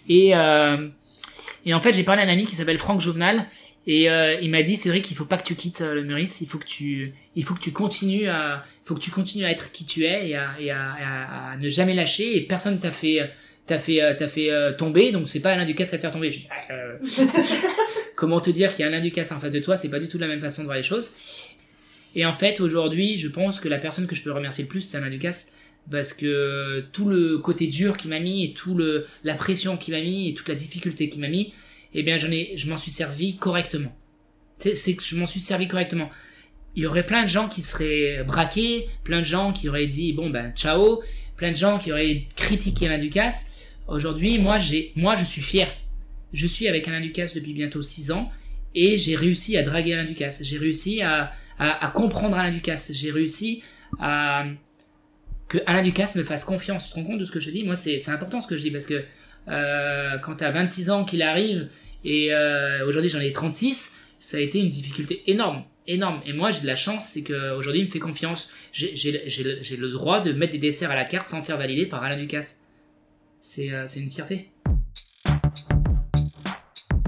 [0.07, 0.87] Et, euh,
[1.65, 3.45] et en fait, j'ai parlé à un ami qui s'appelle Franck Jouvenal.
[3.87, 6.41] Et euh, il m'a dit, Cédric, il faut pas que tu quittes euh, le Meurice.
[6.41, 9.51] Il faut que tu, il faut que tu continues à, faut que tu continues à
[9.51, 12.37] être qui tu es et à, à, à- ne jamais lâcher.
[12.37, 13.29] Et personne t'a fait,
[13.65, 16.29] t'as fait, fait tomber, donc c'est pas Alain Ducasse qui va te faire tomber.
[16.31, 16.73] Je ah,
[18.15, 20.07] comment te dire qu'il y a Alain Ducasse en face de toi, c'est pas du
[20.07, 21.11] tout la même façon de voir les choses.
[22.15, 24.81] Et en fait, aujourd'hui, je pense que la personne que je peux remercier le plus,
[24.81, 25.53] c'est Alain Ducasse,
[25.91, 29.93] parce que tout le côté dur qu'il m'a mis, et tout le, la pression qu'il
[29.93, 31.53] m'a mis, et toute la difficulté qu'il m'a mis,
[31.93, 33.95] eh bien, j'en ai, je m'en suis servi correctement.
[34.59, 36.09] C'est, c'est que je m'en suis servi correctement.
[36.75, 40.13] Il y aurait plein de gens qui seraient braqués, plein de gens qui auraient dit,
[40.13, 41.01] bon, ben, ciao,
[41.35, 43.51] plein de gens qui auraient critiqué Alain Ducasse.
[43.87, 45.67] Aujourd'hui, moi, j'ai, moi, je suis fier.
[46.31, 48.31] Je suis avec Alain Ducasse depuis bientôt 6 ans
[48.75, 50.43] et j'ai réussi à draguer Alain Ducasse.
[50.43, 52.91] J'ai réussi à, à, à comprendre Alain Ducasse.
[52.93, 53.63] J'ai réussi
[53.99, 54.45] à
[55.49, 56.85] que Alain Ducasse me fasse confiance.
[56.85, 57.63] Tu te rends compte de ce que je dis?
[57.63, 59.03] Moi, c'est, important ce que je dis parce que
[59.49, 61.67] euh, quand t'as 26 ans qu'il arrive
[62.05, 66.21] et euh, aujourd'hui j'en ai 36, ça a été une difficulté énorme, énorme.
[66.25, 68.49] Et moi, j'ai de la chance, c'est qu'aujourd'hui il me fait confiance.
[68.71, 72.17] J'ai, le droit de mettre des desserts à la carte sans faire valider par Alain
[72.17, 72.61] Ducasse.
[73.59, 74.51] Euh, c'est une fierté.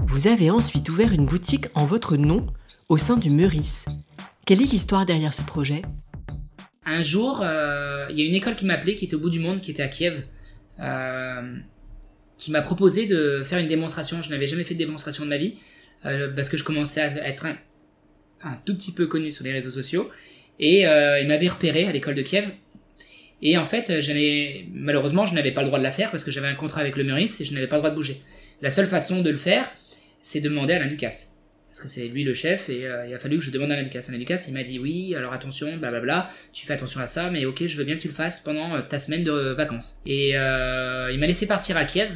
[0.08, 2.46] Vous avez ensuite ouvert une boutique en votre nom
[2.88, 3.86] au sein du Meurice.
[4.44, 5.82] Quelle est l'histoire derrière ce projet?
[6.84, 9.30] Un jour, euh, il y a une école qui m'a appelé, qui était au bout
[9.30, 10.22] du monde, qui était à Kiev,
[10.80, 11.56] euh,
[12.38, 14.20] qui m'a proposé de faire une démonstration.
[14.22, 15.56] Je n'avais jamais fait de démonstration de ma vie,
[16.06, 17.56] euh, parce que je commençais à être un,
[18.64, 20.10] tout petit peu connu sur les réseaux sociaux.
[20.58, 22.48] Et il m'avait repéré à l'école de Kiev.
[23.40, 23.90] Et en fait,
[24.72, 26.96] malheureusement, je n'avais pas le droit de la faire parce que j'avais un contrat avec
[26.96, 28.22] le Meurice et je n'avais pas le droit de bouger.
[28.60, 29.68] La seule façon de le faire,
[30.20, 31.31] c'est de demander à Alain Ducasse.
[31.72, 33.76] Parce que c'est lui le chef et euh, il a fallu que je demande à.
[33.76, 37.46] Alain Ducasse, il m'a dit oui, alors attention, blablabla, tu fais attention à ça, mais
[37.46, 39.94] ok, je veux bien que tu le fasses pendant euh, ta semaine de vacances.
[40.04, 42.10] Et euh, il m'a laissé partir à Kiev.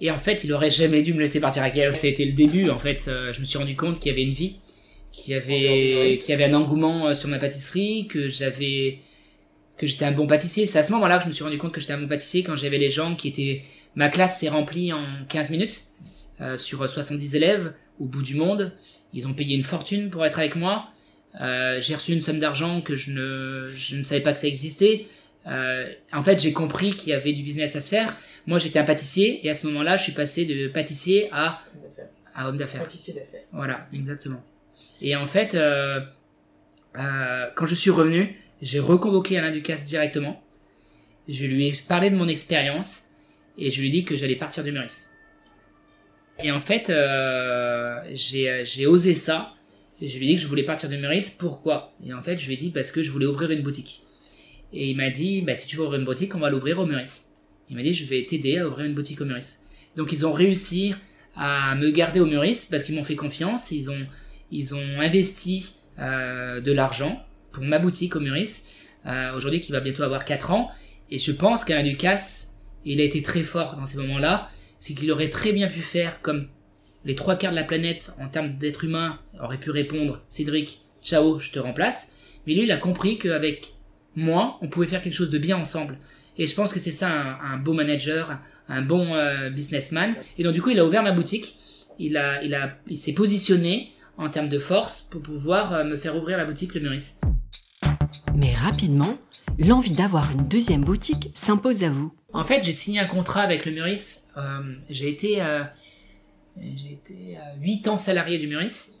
[0.00, 1.94] Et en fait, il aurait jamais dû me laisser partir à Kiev.
[1.94, 3.02] C'était le début, en fait.
[3.06, 4.56] Je me suis rendu compte qu'il y avait une vie,
[5.12, 8.98] qu'il y avait, qu'il y avait un engouement sur ma pâtisserie, que j'avais,
[9.78, 10.66] que j'étais un bon pâtissier.
[10.66, 12.42] C'est à ce moment-là que je me suis rendu compte que j'étais un bon pâtissier
[12.42, 13.62] quand j'avais les gens qui étaient,
[13.94, 15.84] ma classe s'est remplie en 15 minutes,
[16.40, 18.72] euh, sur 70 élèves, au bout du monde.
[19.12, 20.88] Ils ont payé une fortune pour être avec moi.
[21.40, 24.46] Euh, j'ai reçu une somme d'argent que je ne, je ne savais pas que ça
[24.46, 25.06] existait.
[25.46, 28.16] Euh, en fait, j'ai compris qu'il y avait du business à se faire.
[28.46, 31.62] Moi, j'étais un pâtissier et à ce moment-là, je suis passé de pâtissier à,
[32.34, 32.82] à homme d'affaires.
[32.82, 33.42] Pâtissier d'affaires.
[33.52, 34.42] Voilà, exactement.
[35.00, 36.00] Et en fait, euh,
[37.54, 40.42] quand je suis revenu, j'ai reconvoqué Alain Ducasse directement.
[41.28, 43.04] Je lui ai parlé de mon expérience
[43.58, 45.10] et je lui ai dit que j'allais partir du Meurice.
[46.42, 49.54] Et en fait, euh, j'ai j'ai osé ça.
[50.02, 51.30] Je lui ai dit que je voulais partir du Meurice.
[51.30, 51.94] Pourquoi?
[52.04, 54.02] Et en fait, je lui ai dit parce que je voulais ouvrir une boutique.
[54.72, 56.86] Et il m'a dit, bah, si tu veux ouvrir une boutique, on va l'ouvrir au
[56.86, 57.30] Meurice.
[57.70, 59.62] Il m'a dit, je vais t'aider à ouvrir une boutique au Meurice.
[59.96, 60.94] Donc ils ont réussi
[61.36, 63.70] à me garder au Meurice parce qu'ils m'ont fait confiance.
[63.70, 68.66] Ils ont, investi euh, de l'argent pour ma boutique au Meurice,
[69.06, 70.70] euh, aujourd'hui qui va bientôt avoir 4 ans.
[71.10, 74.50] Et je pense qu'Alain Ducasse, il a été très fort dans ces moments-là.
[74.86, 76.46] C'est qu'il aurait très bien pu faire comme
[77.06, 81.38] les trois quarts de la planète en termes d'être humain aurait pu répondre Cédric, ciao,
[81.38, 82.12] je te remplace.
[82.46, 83.72] Mais lui, il a compris qu'avec
[84.14, 85.96] moi, on pouvait faire quelque chose de bien ensemble.
[86.36, 90.16] Et je pense que c'est ça un, beau manager, un bon euh, businessman.
[90.36, 91.56] Et donc du coup, il a ouvert ma boutique.
[91.98, 95.96] Il a, il a, il s'est positionné en termes de force pour pouvoir euh, me
[95.96, 97.18] faire ouvrir la boutique Le Meurice.
[98.34, 99.16] Mais rapidement,
[99.58, 102.12] l'envie d'avoir une deuxième boutique s'impose à vous.
[102.32, 104.28] En fait, j'ai signé un contrat avec le Meurice.
[104.36, 105.62] Euh, j'ai été, euh,
[106.56, 108.94] j'ai été euh, 8 ans salarié du Meurice.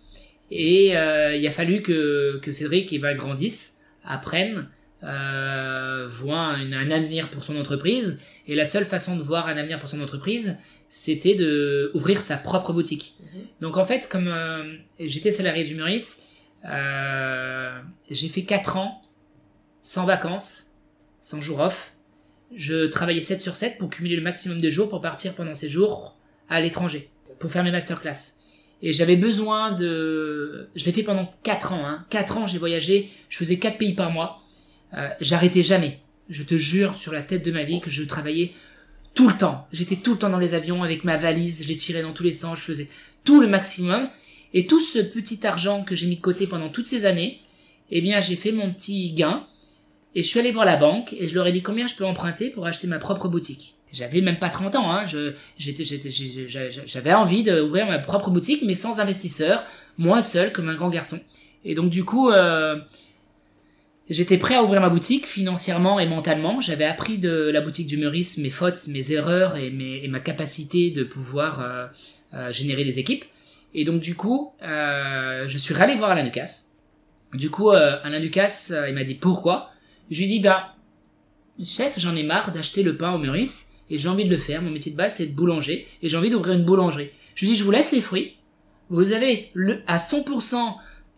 [0.50, 4.68] Et euh, il a fallu que, que Cédric eh ben, grandisse, apprenne,
[5.02, 8.18] euh, voit une- un avenir pour son entreprise.
[8.46, 10.56] Et la seule façon de voir un avenir pour son entreprise,
[10.88, 13.16] c'était de ouvrir sa propre boutique.
[13.60, 16.22] Donc en fait, comme euh, j'étais salarié du Meurice,
[16.66, 17.78] euh,
[18.10, 19.00] j'ai fait 4 ans
[19.84, 20.70] sans vacances,
[21.20, 21.92] sans jour off.
[22.56, 25.68] Je travaillais 7 sur 7 pour cumuler le maximum de jours pour partir pendant ces
[25.68, 26.16] jours
[26.48, 28.32] à l'étranger, pour faire mes masterclass.
[28.82, 30.68] Et j'avais besoin de...
[30.74, 31.86] Je l'ai fait pendant 4 ans.
[31.86, 32.04] Hein.
[32.10, 34.42] 4 ans, j'ai voyagé, je faisais 4 pays par mois.
[34.94, 36.00] Euh, J'arrêtais jamais.
[36.28, 38.52] Je te jure sur la tête de ma vie que je travaillais
[39.12, 39.66] tout le temps.
[39.72, 42.24] J'étais tout le temps dans les avions avec ma valise, je les tirais dans tous
[42.24, 42.88] les sens, je faisais
[43.22, 44.08] tout le maximum.
[44.54, 47.40] Et tout ce petit argent que j'ai mis de côté pendant toutes ces années,
[47.90, 49.46] eh bien, j'ai fait mon petit gain.
[50.14, 52.04] Et je suis allé voir la banque et je leur ai dit combien je peux
[52.04, 53.74] emprunter pour acheter ma propre boutique.
[53.92, 55.04] J'avais même pas 30 ans, hein.
[55.56, 59.64] J'avais envie d'ouvrir ma propre boutique, mais sans investisseur,
[59.98, 61.20] moi seul, comme un grand garçon.
[61.64, 62.76] Et donc, du coup, euh,
[64.10, 66.60] J'étais prêt à ouvrir ma boutique financièrement et mentalement.
[66.60, 70.90] J'avais appris de la boutique du Meurice mes fautes, mes erreurs et, mes, ma capacité
[70.90, 71.86] de pouvoir euh,
[72.34, 73.24] euh, générer des équipes.
[73.72, 76.72] Et donc du coup, je suis allé voir Alain Ducasse.
[77.32, 79.73] Du coup, Alain Ducasse, il m'a dit pourquoi?
[80.10, 80.74] Je lui dit, bah,
[81.64, 84.62] chef, j'en ai marre d'acheter le pain au Meurice et j'ai envie de le faire.
[84.62, 87.10] Mon métier de base, c'est de boulanger et j'ai envie d'ouvrir une boulangerie.
[87.34, 88.36] Je lui dis, je vous laisse les fruits.
[88.90, 90.56] Vous avez le, à 100%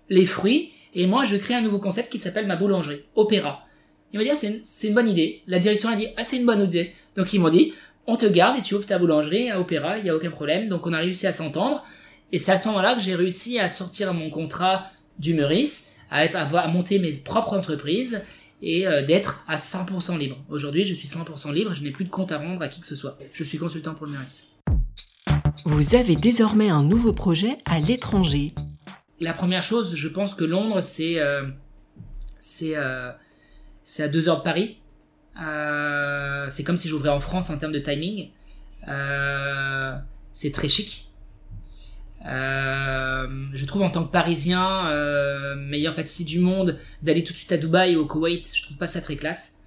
[0.08, 3.66] les fruits et moi, je crée un nouveau concept qui s'appelle ma boulangerie, Opéra.
[4.12, 5.42] Il m'a dit, ah, c'est une, bonne idée.
[5.46, 6.94] La direction a dit, ah, c'est une bonne idée.
[7.16, 7.74] Donc ils m'ont dit,
[8.06, 10.68] on te garde et tu ouvres ta boulangerie à Opéra, il n'y a aucun problème.
[10.68, 11.84] Donc on a réussi à s'entendre.
[12.32, 14.86] Et c'est à ce moment-là que j'ai réussi à sortir mon contrat
[15.18, 18.22] du Meurice, à, être, à, monter mes propres entreprises
[18.62, 20.36] et euh, d'être à 100% libre.
[20.48, 22.86] Aujourd'hui, je suis 100% libre, je n'ai plus de compte à rendre à qui que
[22.86, 23.18] ce soit.
[23.34, 24.46] Je suis consultant pour le Meurice.
[25.64, 28.54] Vous avez désormais un nouveau projet à l'étranger.
[29.20, 31.46] La première chose, je pense que Londres, c'est euh,
[32.38, 33.10] c'est euh,
[33.98, 34.78] à deux heures de Paris.
[35.42, 38.30] Euh, c'est comme si j'ouvrais en France en termes de timing.
[40.32, 41.10] C'est très chic.
[42.26, 47.38] Euh, je trouve en tant que Parisien, euh, meilleur pâtissier du monde, d'aller tout de
[47.38, 49.60] suite à Dubaï ou au Koweït, je trouve pas ça très classe.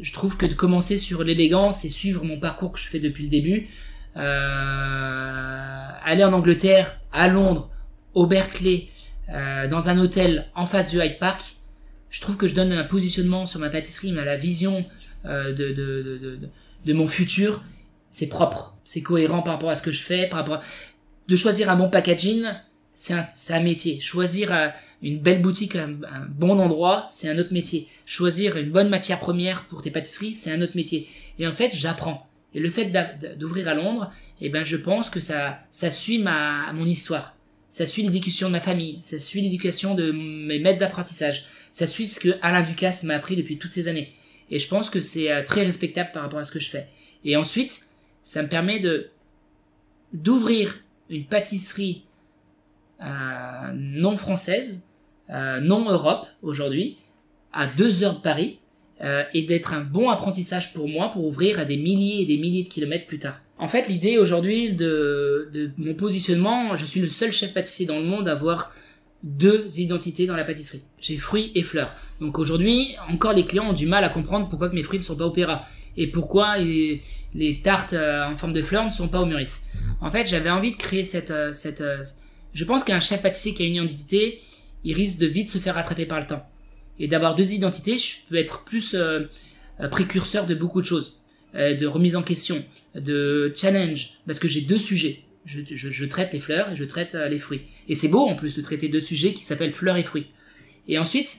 [0.00, 3.24] Je trouve que de commencer sur l'élégance et suivre mon parcours que je fais depuis
[3.24, 3.68] le début,
[4.16, 7.70] euh, aller en Angleterre, à Londres,
[8.12, 8.88] au Berkeley,
[9.26, 11.56] dans un hôtel en face du Hyde Park,
[12.10, 14.84] je trouve que je donne un positionnement sur ma pâtisserie, mais la vision
[15.24, 16.38] de, de, de,
[16.84, 17.64] de mon futur,
[18.10, 20.62] c'est propre, c'est cohérent par rapport à ce que je fais, par rapport à
[21.28, 22.44] de choisir un bon packaging,
[22.94, 24.00] c'est un, un, métier.
[24.00, 24.68] Choisir euh,
[25.02, 27.88] une belle boutique, un, un bon endroit, c'est un autre métier.
[28.06, 31.08] Choisir une bonne matière première pour tes pâtisseries, c'est un autre métier.
[31.38, 32.28] Et en fait, j'apprends.
[32.54, 32.92] Et le fait
[33.36, 37.34] d'ouvrir à Londres, eh ben, je pense que ça, ça suit ma, mon histoire.
[37.68, 39.00] Ça suit l'éducation de ma famille.
[39.02, 41.44] Ça suit l'éducation de mes maîtres d'apprentissage.
[41.72, 44.12] Ça suit ce que Alain Ducasse m'a appris depuis toutes ces années.
[44.52, 46.86] Et je pense que c'est euh, très respectable par rapport à ce que je fais.
[47.24, 47.86] Et ensuite,
[48.22, 49.10] ça me permet de,
[50.12, 52.04] d'ouvrir une pâtisserie
[53.02, 54.82] euh, non française,
[55.30, 56.96] euh, non Europe aujourd'hui,
[57.52, 58.58] à deux heures de Paris,
[59.00, 62.36] euh, et d'être un bon apprentissage pour moi pour ouvrir à des milliers et des
[62.36, 63.40] milliers de kilomètres plus tard.
[63.58, 68.04] En fait, l'idée aujourd'hui de, mon positionnement, je suis le seul chef pâtissier dans le
[68.04, 68.72] monde à avoir
[69.24, 70.82] deux identités dans la pâtisserie.
[71.00, 71.92] J'ai fruits et fleurs.
[72.20, 75.04] Donc aujourd'hui, encore les clients ont du mal à comprendre pourquoi que mes fruits ne
[75.04, 77.02] sont pas opéra et pourquoi les,
[77.62, 79.62] tartes en forme de fleurs ne sont pas au Meurice.
[80.00, 81.52] En fait, j'avais envie de créer cette, euh.
[81.80, 82.02] Euh,
[82.52, 84.40] je pense qu'un chef pâtissier qui a une identité,
[84.84, 86.46] il risque de vite se faire rattraper par le temps.
[86.98, 89.24] Et d'avoir deux identités, je peux être plus euh,
[89.90, 91.20] précurseur de beaucoup de choses,
[91.54, 95.20] de remise en question, de challenge, parce que j'ai deux sujets.
[95.46, 97.62] Je, je, je, traite les fleurs et je traite les fruits.
[97.88, 100.26] Et c'est beau en plus de traiter deux sujets qui s'appellent fleurs et fruits.
[100.86, 101.38] Et ensuite,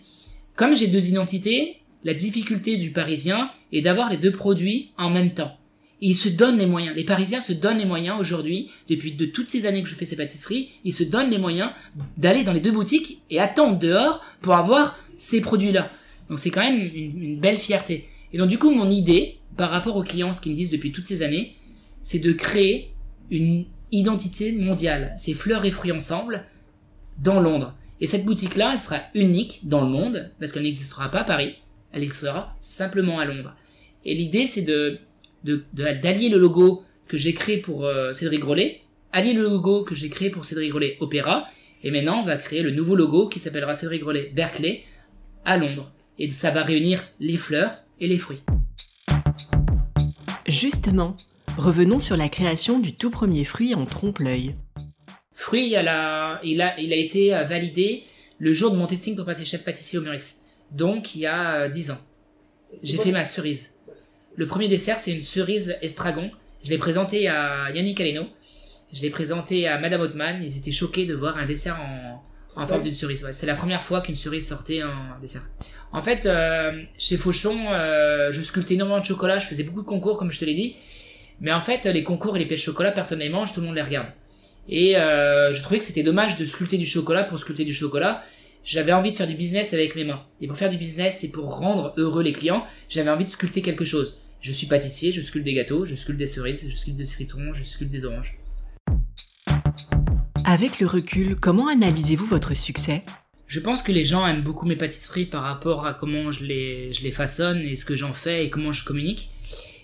[0.55, 5.33] comme j'ai deux identités, la difficulté du Parisien est d'avoir les deux produits en même
[5.33, 5.57] temps
[6.01, 6.95] ils se donnent les moyens.
[6.95, 10.05] Les Parisiens se donnent les moyens aujourd'hui, depuis de toutes ces années que je fais
[10.05, 11.71] ces pâtisseries, ils se donnent les moyens
[12.17, 15.89] d'aller dans les deux boutiques et attendre dehors pour avoir ces produits-là.
[16.29, 18.07] Donc c'est quand même une, une, belle fierté.
[18.33, 20.91] Et donc du coup, mon idée, par rapport aux clients, ce qu'ils me disent depuis
[20.91, 21.55] toutes ces années,
[22.03, 22.91] c'est de créer
[23.31, 25.15] une identité mondiale.
[25.17, 26.45] C'est fleurs et fruits ensemble
[27.23, 27.73] dans Londres.
[28.01, 31.55] Et cette boutique-là, elle sera unique dans le monde, parce qu'elle n'existera pas à Paris,
[31.95, 33.55] elle existera simplement à Londres.
[34.03, 34.99] Et l'idée, c'est de
[35.73, 38.81] d'allier le logo que j'ai créé pour euh, Cédric Grolet,
[39.13, 41.47] allier le logo que j'ai créé pour Cédric Grolet Opéra,
[41.83, 44.83] et maintenant on va créer le nouveau logo qui s'appellera Cédric Grolet Berkeley
[45.45, 45.91] à Londres.
[46.17, 48.41] Et ça va réunir les fleurs et les fruits.
[50.47, 51.15] Justement,
[51.57, 54.55] revenons sur la création du tout premier fruit en trompe-l'œil.
[55.31, 58.03] Fruit, il a, il, a, il a été validé
[58.39, 60.39] le jour de mon testing pour passer chef pâtissier au Meurice.
[60.71, 61.97] Donc il y a 10 euh, ans.
[62.83, 63.71] J'ai fait ma cerise.
[64.35, 66.29] Le premier dessert, c'est une cerise estragon.
[66.63, 68.25] Je l'ai présenté à Yannick Aleno.
[68.91, 70.43] Je l'ai présenté à Madame Ottman.
[70.43, 72.23] Ils étaient choqués de voir un dessert en,
[72.55, 73.23] en forme d'une cerise.
[73.23, 75.43] Ouais, c'est la première fois qu'une cerise sortait en dessert.
[75.91, 79.39] En fait, euh, chez Fauchon, euh, je sculptais énormément de chocolat.
[79.39, 80.75] Je faisais beaucoup de concours, comme je te l'ai dit.
[81.41, 83.61] Mais en fait, les concours et les pièces de chocolat, personne ne les mange, tout
[83.61, 84.07] le monde les regarde.
[84.67, 88.23] Et euh, je trouvais que c'était dommage de sculpter du chocolat pour sculpter du chocolat.
[88.67, 90.23] J'avais envie de faire du business avec mes mains.
[90.41, 93.61] Et pour faire du business et pour rendre heureux les clients, j'avais envie de sculpter
[93.61, 94.19] quelque chose.
[94.41, 97.53] Je suis pâtissier, je sculpte des gâteaux, je sculpte des cerises, je sculpte des citrons,
[97.53, 98.39] je sculpte des oranges.
[100.45, 103.03] Avec le recul, comment analysez-vous votre succès?
[103.45, 106.91] Je pense que les gens aiment beaucoup mes pâtisseries par rapport à comment je les,
[106.91, 109.29] je les façonne et ce que j'en fais et comment je communique.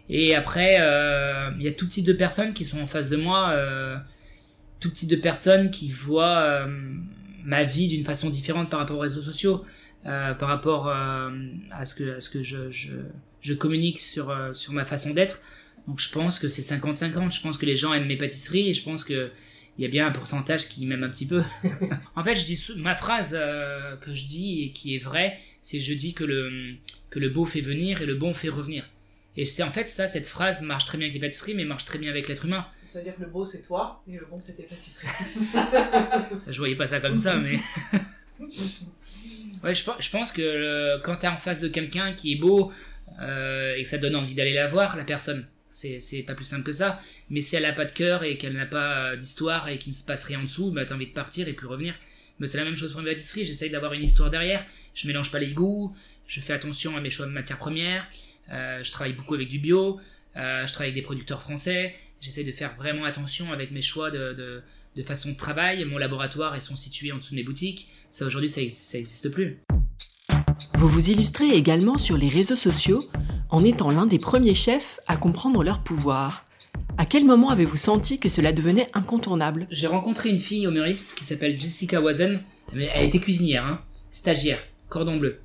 [0.09, 3.17] Et après, euh, il y a tout type de personnes qui sont en face de
[3.17, 3.95] moi, euh,
[4.79, 6.95] tout type de personnes qui voient euh,
[7.43, 9.63] ma vie d'une façon différente par rapport aux réseaux sociaux,
[10.05, 11.29] euh, par rapport euh,
[11.71, 12.93] à ce que, à ce que je, je
[13.41, 15.41] je communique sur, euh, sur ma façon d'être.
[15.87, 17.35] Donc je pense que c'est 50-50.
[17.35, 19.31] Je pense que les gens aiment mes pâtisseries et je pense que
[19.77, 21.41] il y a bien un pourcentage qui m'aime un petit peu.
[22.15, 25.93] en fait, je dis ma phrase que je dis et qui est vraie, c'est je
[25.93, 26.75] dis que le
[27.09, 28.87] que le beau fait venir et le bon fait revenir.
[29.37, 31.85] Et c'est en fait ça, cette phrase marche très bien avec les pâtisseries, mais marche
[31.85, 32.67] très bien avec l'être humain.
[32.87, 35.07] Ça veut dire que le beau c'est toi et le bon c'est tes pâtisseries.
[35.53, 37.57] Ça, je voyais pas ça comme ça, mais.
[39.63, 42.73] ouais, je, je pense que euh, quand t'es en face de quelqu'un qui est beau
[43.21, 46.63] euh, et que ça donne envie d'aller la voir, la personne, c'est pas plus simple
[46.63, 46.99] que ça.
[47.29, 49.91] Mais si elle a pas de cœur et qu'elle n'a pas euh, d'histoire et qu'il
[49.91, 51.95] ne se passe rien en dessous, bah t'as envie de partir et plus revenir.
[52.39, 54.65] Mais c'est la même chose pour une pâtisserie, j'essaye d'avoir une histoire derrière,
[54.95, 58.07] je mélange pas les goûts, je fais attention à mes choix de matières premières,
[58.49, 59.99] je travaille beaucoup avec du bio,
[60.35, 64.11] euh, je travaille avec des producteurs français, j'essaye de faire vraiment attention avec mes choix
[64.11, 64.61] de, de,
[64.95, 65.83] de façon de travail.
[65.85, 67.89] Mon laboratoire, ils sont situés en dessous de mes boutiques.
[68.09, 69.59] Ça, aujourd'hui, ça n'existe plus.
[70.75, 73.01] Vous vous illustrez également sur les réseaux sociaux
[73.49, 76.45] en étant l'un des premiers chefs à comprendre leur pouvoir.
[76.97, 79.67] À quel moment avez-vous senti que cela devenait incontournable?
[79.69, 82.41] J'ai rencontré une fille au Meurice qui s'appelle Jessica Wazen.
[82.73, 85.39] Mais elle était cuisinière, hein, stagiaire, cordon bleu.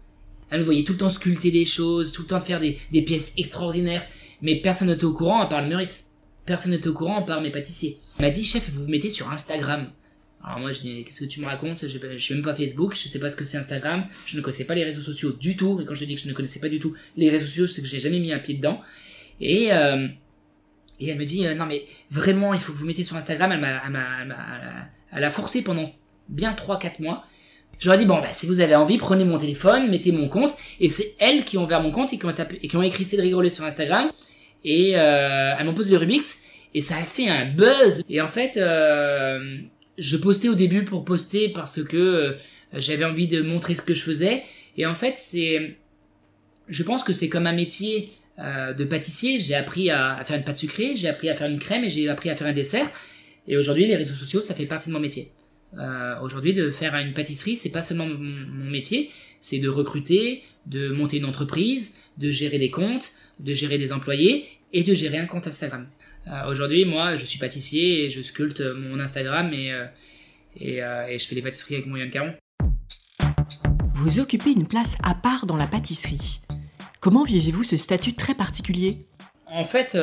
[0.50, 3.02] Elle me voyait tout le temps sculpter des choses, tout le temps faire des, des
[3.02, 4.04] pièces extraordinaires.
[4.42, 6.10] Mais personne n'était au courant à part le Meurice.
[6.44, 7.98] Personne n'était au courant à part mes pâtissiers.
[8.18, 9.90] Elle m'a dit, chef, vous vous mettez sur Instagram.
[10.44, 11.88] Alors moi je dis, qu'est-ce que tu me racontes?
[11.88, 14.42] Je je suis même pas Facebook, je sais pas ce que c'est Instagram, je ne
[14.42, 15.80] connaissais pas les réseaux sociaux du tout.
[15.80, 17.82] Et quand je dis que je ne connaissais pas du tout les réseaux sociaux, c'est
[17.82, 18.80] que j'ai jamais mis un pied dedans.
[19.40, 20.06] Et, euh,
[21.00, 23.50] et elle me dit, euh, non mais vraiment, il faut que vous mettiez sur Instagram.
[23.50, 24.36] Elle m'a, elle elle
[25.12, 25.92] elle a forcé pendant
[26.28, 27.26] bien 3-4 mois.
[27.84, 30.54] Ai dit, bon, bah, si vous avez envie, prenez mon téléphone, mettez mon compte.
[30.80, 32.82] Et c'est elles qui ont ouvert mon compte et qui ont, tapé, et qui ont
[32.82, 34.10] écrit Cédric Rollet sur Instagram.
[34.64, 36.38] Et euh, elles m'ont posé le Rubik's.
[36.74, 38.02] Et ça a fait un buzz.
[38.08, 39.58] Et en fait, euh,
[39.98, 42.32] je postais au début pour poster parce que euh,
[42.72, 44.42] j'avais envie de montrer ce que je faisais.
[44.76, 45.76] Et en fait, c'est...
[46.68, 49.38] Je pense que c'est comme un métier de pâtissier.
[49.38, 51.90] J'ai appris à, à faire une pâte sucrée, j'ai appris à faire une crème et
[51.90, 52.90] j'ai appris à faire un dessert.
[53.48, 55.30] Et aujourd'hui, les réseaux sociaux, ça fait partie de mon métier.
[55.78, 60.42] Euh, aujourd'hui, de faire une pâtisserie, c'est pas seulement mon, mon métier, c'est de recruter,
[60.66, 65.18] de monter une entreprise, de gérer des comptes, de gérer des employés et de gérer
[65.18, 65.86] un compte Instagram.
[66.28, 69.86] Euh, aujourd'hui, moi, je suis pâtissier et je sculpte mon Instagram et, euh,
[70.58, 70.76] et,
[71.12, 72.34] et je fais des pâtisseries avec mon Yann Caron.
[73.94, 76.40] Vous occupez une place à part dans la pâtisserie.
[77.00, 78.98] Comment vivez-vous ce statut très particulier?
[79.46, 79.96] En fait,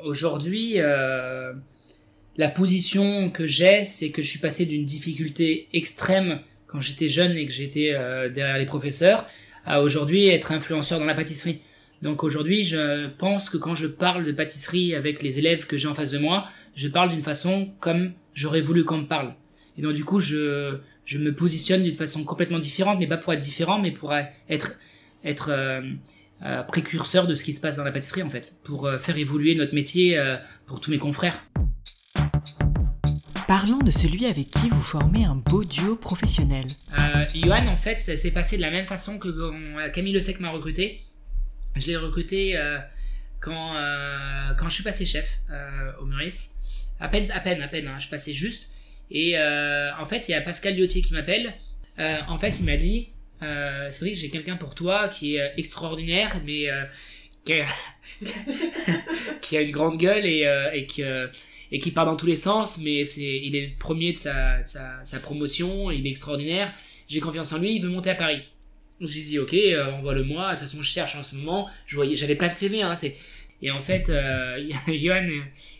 [0.00, 0.78] aujourd'hui,
[2.40, 7.36] la position que j'ai, c'est que je suis passé d'une difficulté extrême quand j'étais jeune
[7.36, 9.26] et que j'étais euh, derrière les professeurs,
[9.66, 11.60] à aujourd'hui être influenceur dans la pâtisserie.
[12.00, 15.86] Donc aujourd'hui, je pense que quand je parle de pâtisserie avec les élèves que j'ai
[15.86, 19.34] en face de moi, je parle d'une façon comme j'aurais voulu qu'on me parle.
[19.76, 20.78] Et donc du coup, je,
[21.12, 24.14] me positionne d'une façon complètement différente, mais pas pour être différent, mais pour
[24.48, 24.78] être,
[25.48, 25.82] euh,
[26.42, 29.54] euh, précurseur de ce qui se passe dans la pâtisserie en fait, pour faire évoluer
[29.56, 30.18] notre métier
[30.64, 31.42] pour tous mes confrères.
[33.50, 36.66] Parlons de celui avec qui vous formez un beau duo professionnel.
[36.96, 40.20] Euh, Johan, en fait, ça s'est passé de la même façon que quand Camille Le
[40.20, 41.00] Sec m'a recruté.
[41.74, 42.78] Je l'ai recruté euh,
[43.40, 46.52] quand, euh, quand je suis passé chef euh, au Meurice.
[47.00, 48.70] À peine, à peine, à peine, hein, je passais juste.
[49.10, 51.52] Et en fait, il y a Pascal Liotier qui m'appelle.
[52.28, 53.08] En fait, il m'a dit
[53.42, 56.68] euh, Cédric, j'ai quelqu'un pour toi qui est extraordinaire, mais
[59.42, 61.02] qui, a, une grande gueule et, et, qui,
[61.72, 64.62] et qui part dans tous les sens, mais c'est, il est le premier de sa,
[64.62, 66.72] de sa, sa promotion, il est extraordinaire.
[67.08, 68.42] J'ai confiance en lui, il veut monter à Paris.
[69.00, 70.46] Donc j'ai dit ok, euh, envoie-le-moi.
[70.46, 71.68] De toute façon, je cherche en ce moment.
[71.86, 72.82] Je voyais, j'avais plein de CV.
[72.82, 73.16] Hein, c'est
[73.62, 75.28] et en fait, euh, Johan,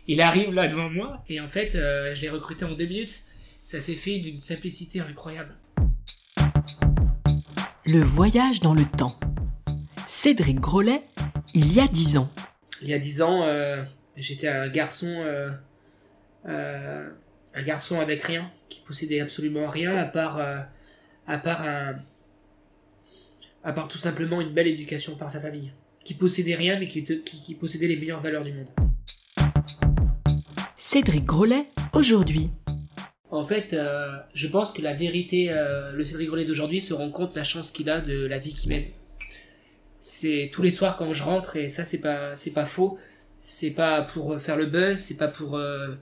[0.06, 3.22] il arrive là devant moi et en fait, euh, je l'ai recruté en deux minutes.
[3.64, 5.54] Ça s'est fait d'une simplicité incroyable.
[7.86, 9.18] Le voyage dans le temps.
[10.06, 11.00] Cédric Grolet,
[11.54, 12.28] il y a dix ans.
[12.82, 13.82] Il y a dix ans, euh,
[14.16, 15.50] j'étais un garçon, euh,
[16.48, 17.08] euh,
[17.54, 20.58] un garçon avec rien, qui possédait absolument rien à part, euh,
[21.26, 21.96] à part un,
[23.64, 25.72] à part tout simplement une belle éducation par sa famille,
[26.04, 28.70] qui possédait rien mais qui, qui, qui possédait les meilleures valeurs du monde.
[30.76, 32.50] Cédric Grolet, aujourd'hui.
[33.30, 37.10] En fait, euh, je pense que la vérité, euh, le Cédric Grolet d'aujourd'hui se rend
[37.10, 38.86] compte la chance qu'il a de la vie qu'il mène.
[40.00, 42.98] C'est tous les soirs quand je rentre et ça c'est pas c'est pas faux.
[43.44, 45.94] C'est pas pour faire le buzz, c'est pas pour euh,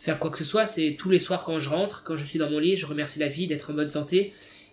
[0.00, 0.66] faire quoi que ce soit.
[0.66, 3.20] C'est tous les soirs quand je rentre, quand je suis dans mon lit, je remercie
[3.20, 4.32] la vie d'être en bonne santé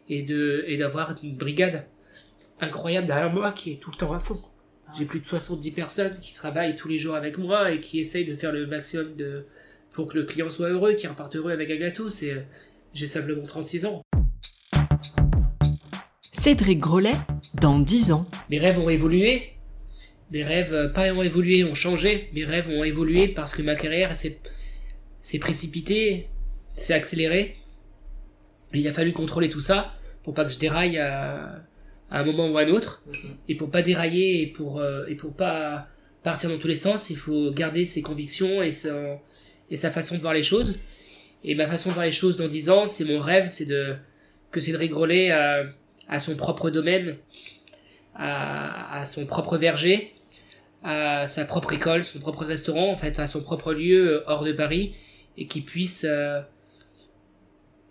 [0.10, 1.86] et de et d'avoir une brigade
[2.60, 4.42] incroyable derrière moi qui est tout le temps à fond.
[4.98, 8.26] J'ai plus de 70 personnes qui travaillent tous les jours avec moi et qui essayent
[8.26, 9.46] de faire le maximum de
[9.92, 12.10] pour que le client soit heureux, qu'il reparte heureux avec un gâteau.
[12.10, 12.46] C'est,
[12.94, 14.02] j'ai simplement 36 ans.
[16.32, 17.16] Cédric Grolet,
[17.60, 18.24] dans dix ans.
[18.50, 19.54] Mes rêves ont évolué.
[20.32, 22.30] Mes rêves, euh, pas ont évolué, ont changé.
[22.34, 24.40] Mes rêves ont évolué parce que ma carrière s'est,
[25.28, 26.30] s'est précipitée,
[26.78, 27.58] s'est accélérée.
[28.74, 31.64] Et il a fallu contrôler tout ça pour pas que je déraille à,
[32.10, 33.04] à un moment ou à un autre.
[33.50, 35.90] Et pour pas dérailler et pour, euh, et pour pas
[36.24, 39.20] partir dans tous les sens, il faut garder ses convictions et sa,
[39.70, 40.80] et sa façon de voir les choses.
[41.44, 43.98] Et ma façon de voir les choses dans 10 ans, c'est mon rêve, c'est de
[44.52, 45.66] que Cédric Grolet a,
[46.08, 47.18] a son propre domaine,
[48.16, 50.14] à, à son propre verger,
[50.86, 54.46] à sa propre école, son propre restaurant, en fait, à son propre lieu euh, hors
[54.46, 54.96] de Paris,
[55.38, 56.40] et qui puisse euh,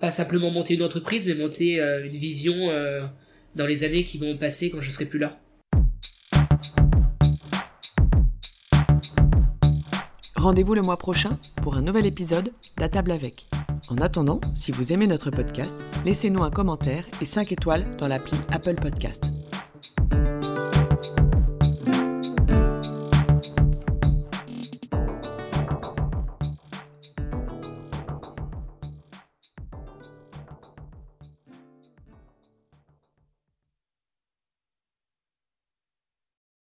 [0.01, 3.03] pas simplement monter une entreprise, mais monter euh, une vision euh,
[3.55, 5.39] dans les années qui vont passer quand je serai plus là.
[10.35, 13.47] Rendez-vous le mois prochain pour un nouvel épisode d'À table avec.
[13.89, 18.37] En attendant, si vous aimez notre podcast, laissez-nous un commentaire et 5 étoiles dans l'appli
[18.51, 19.46] Apple Podcast.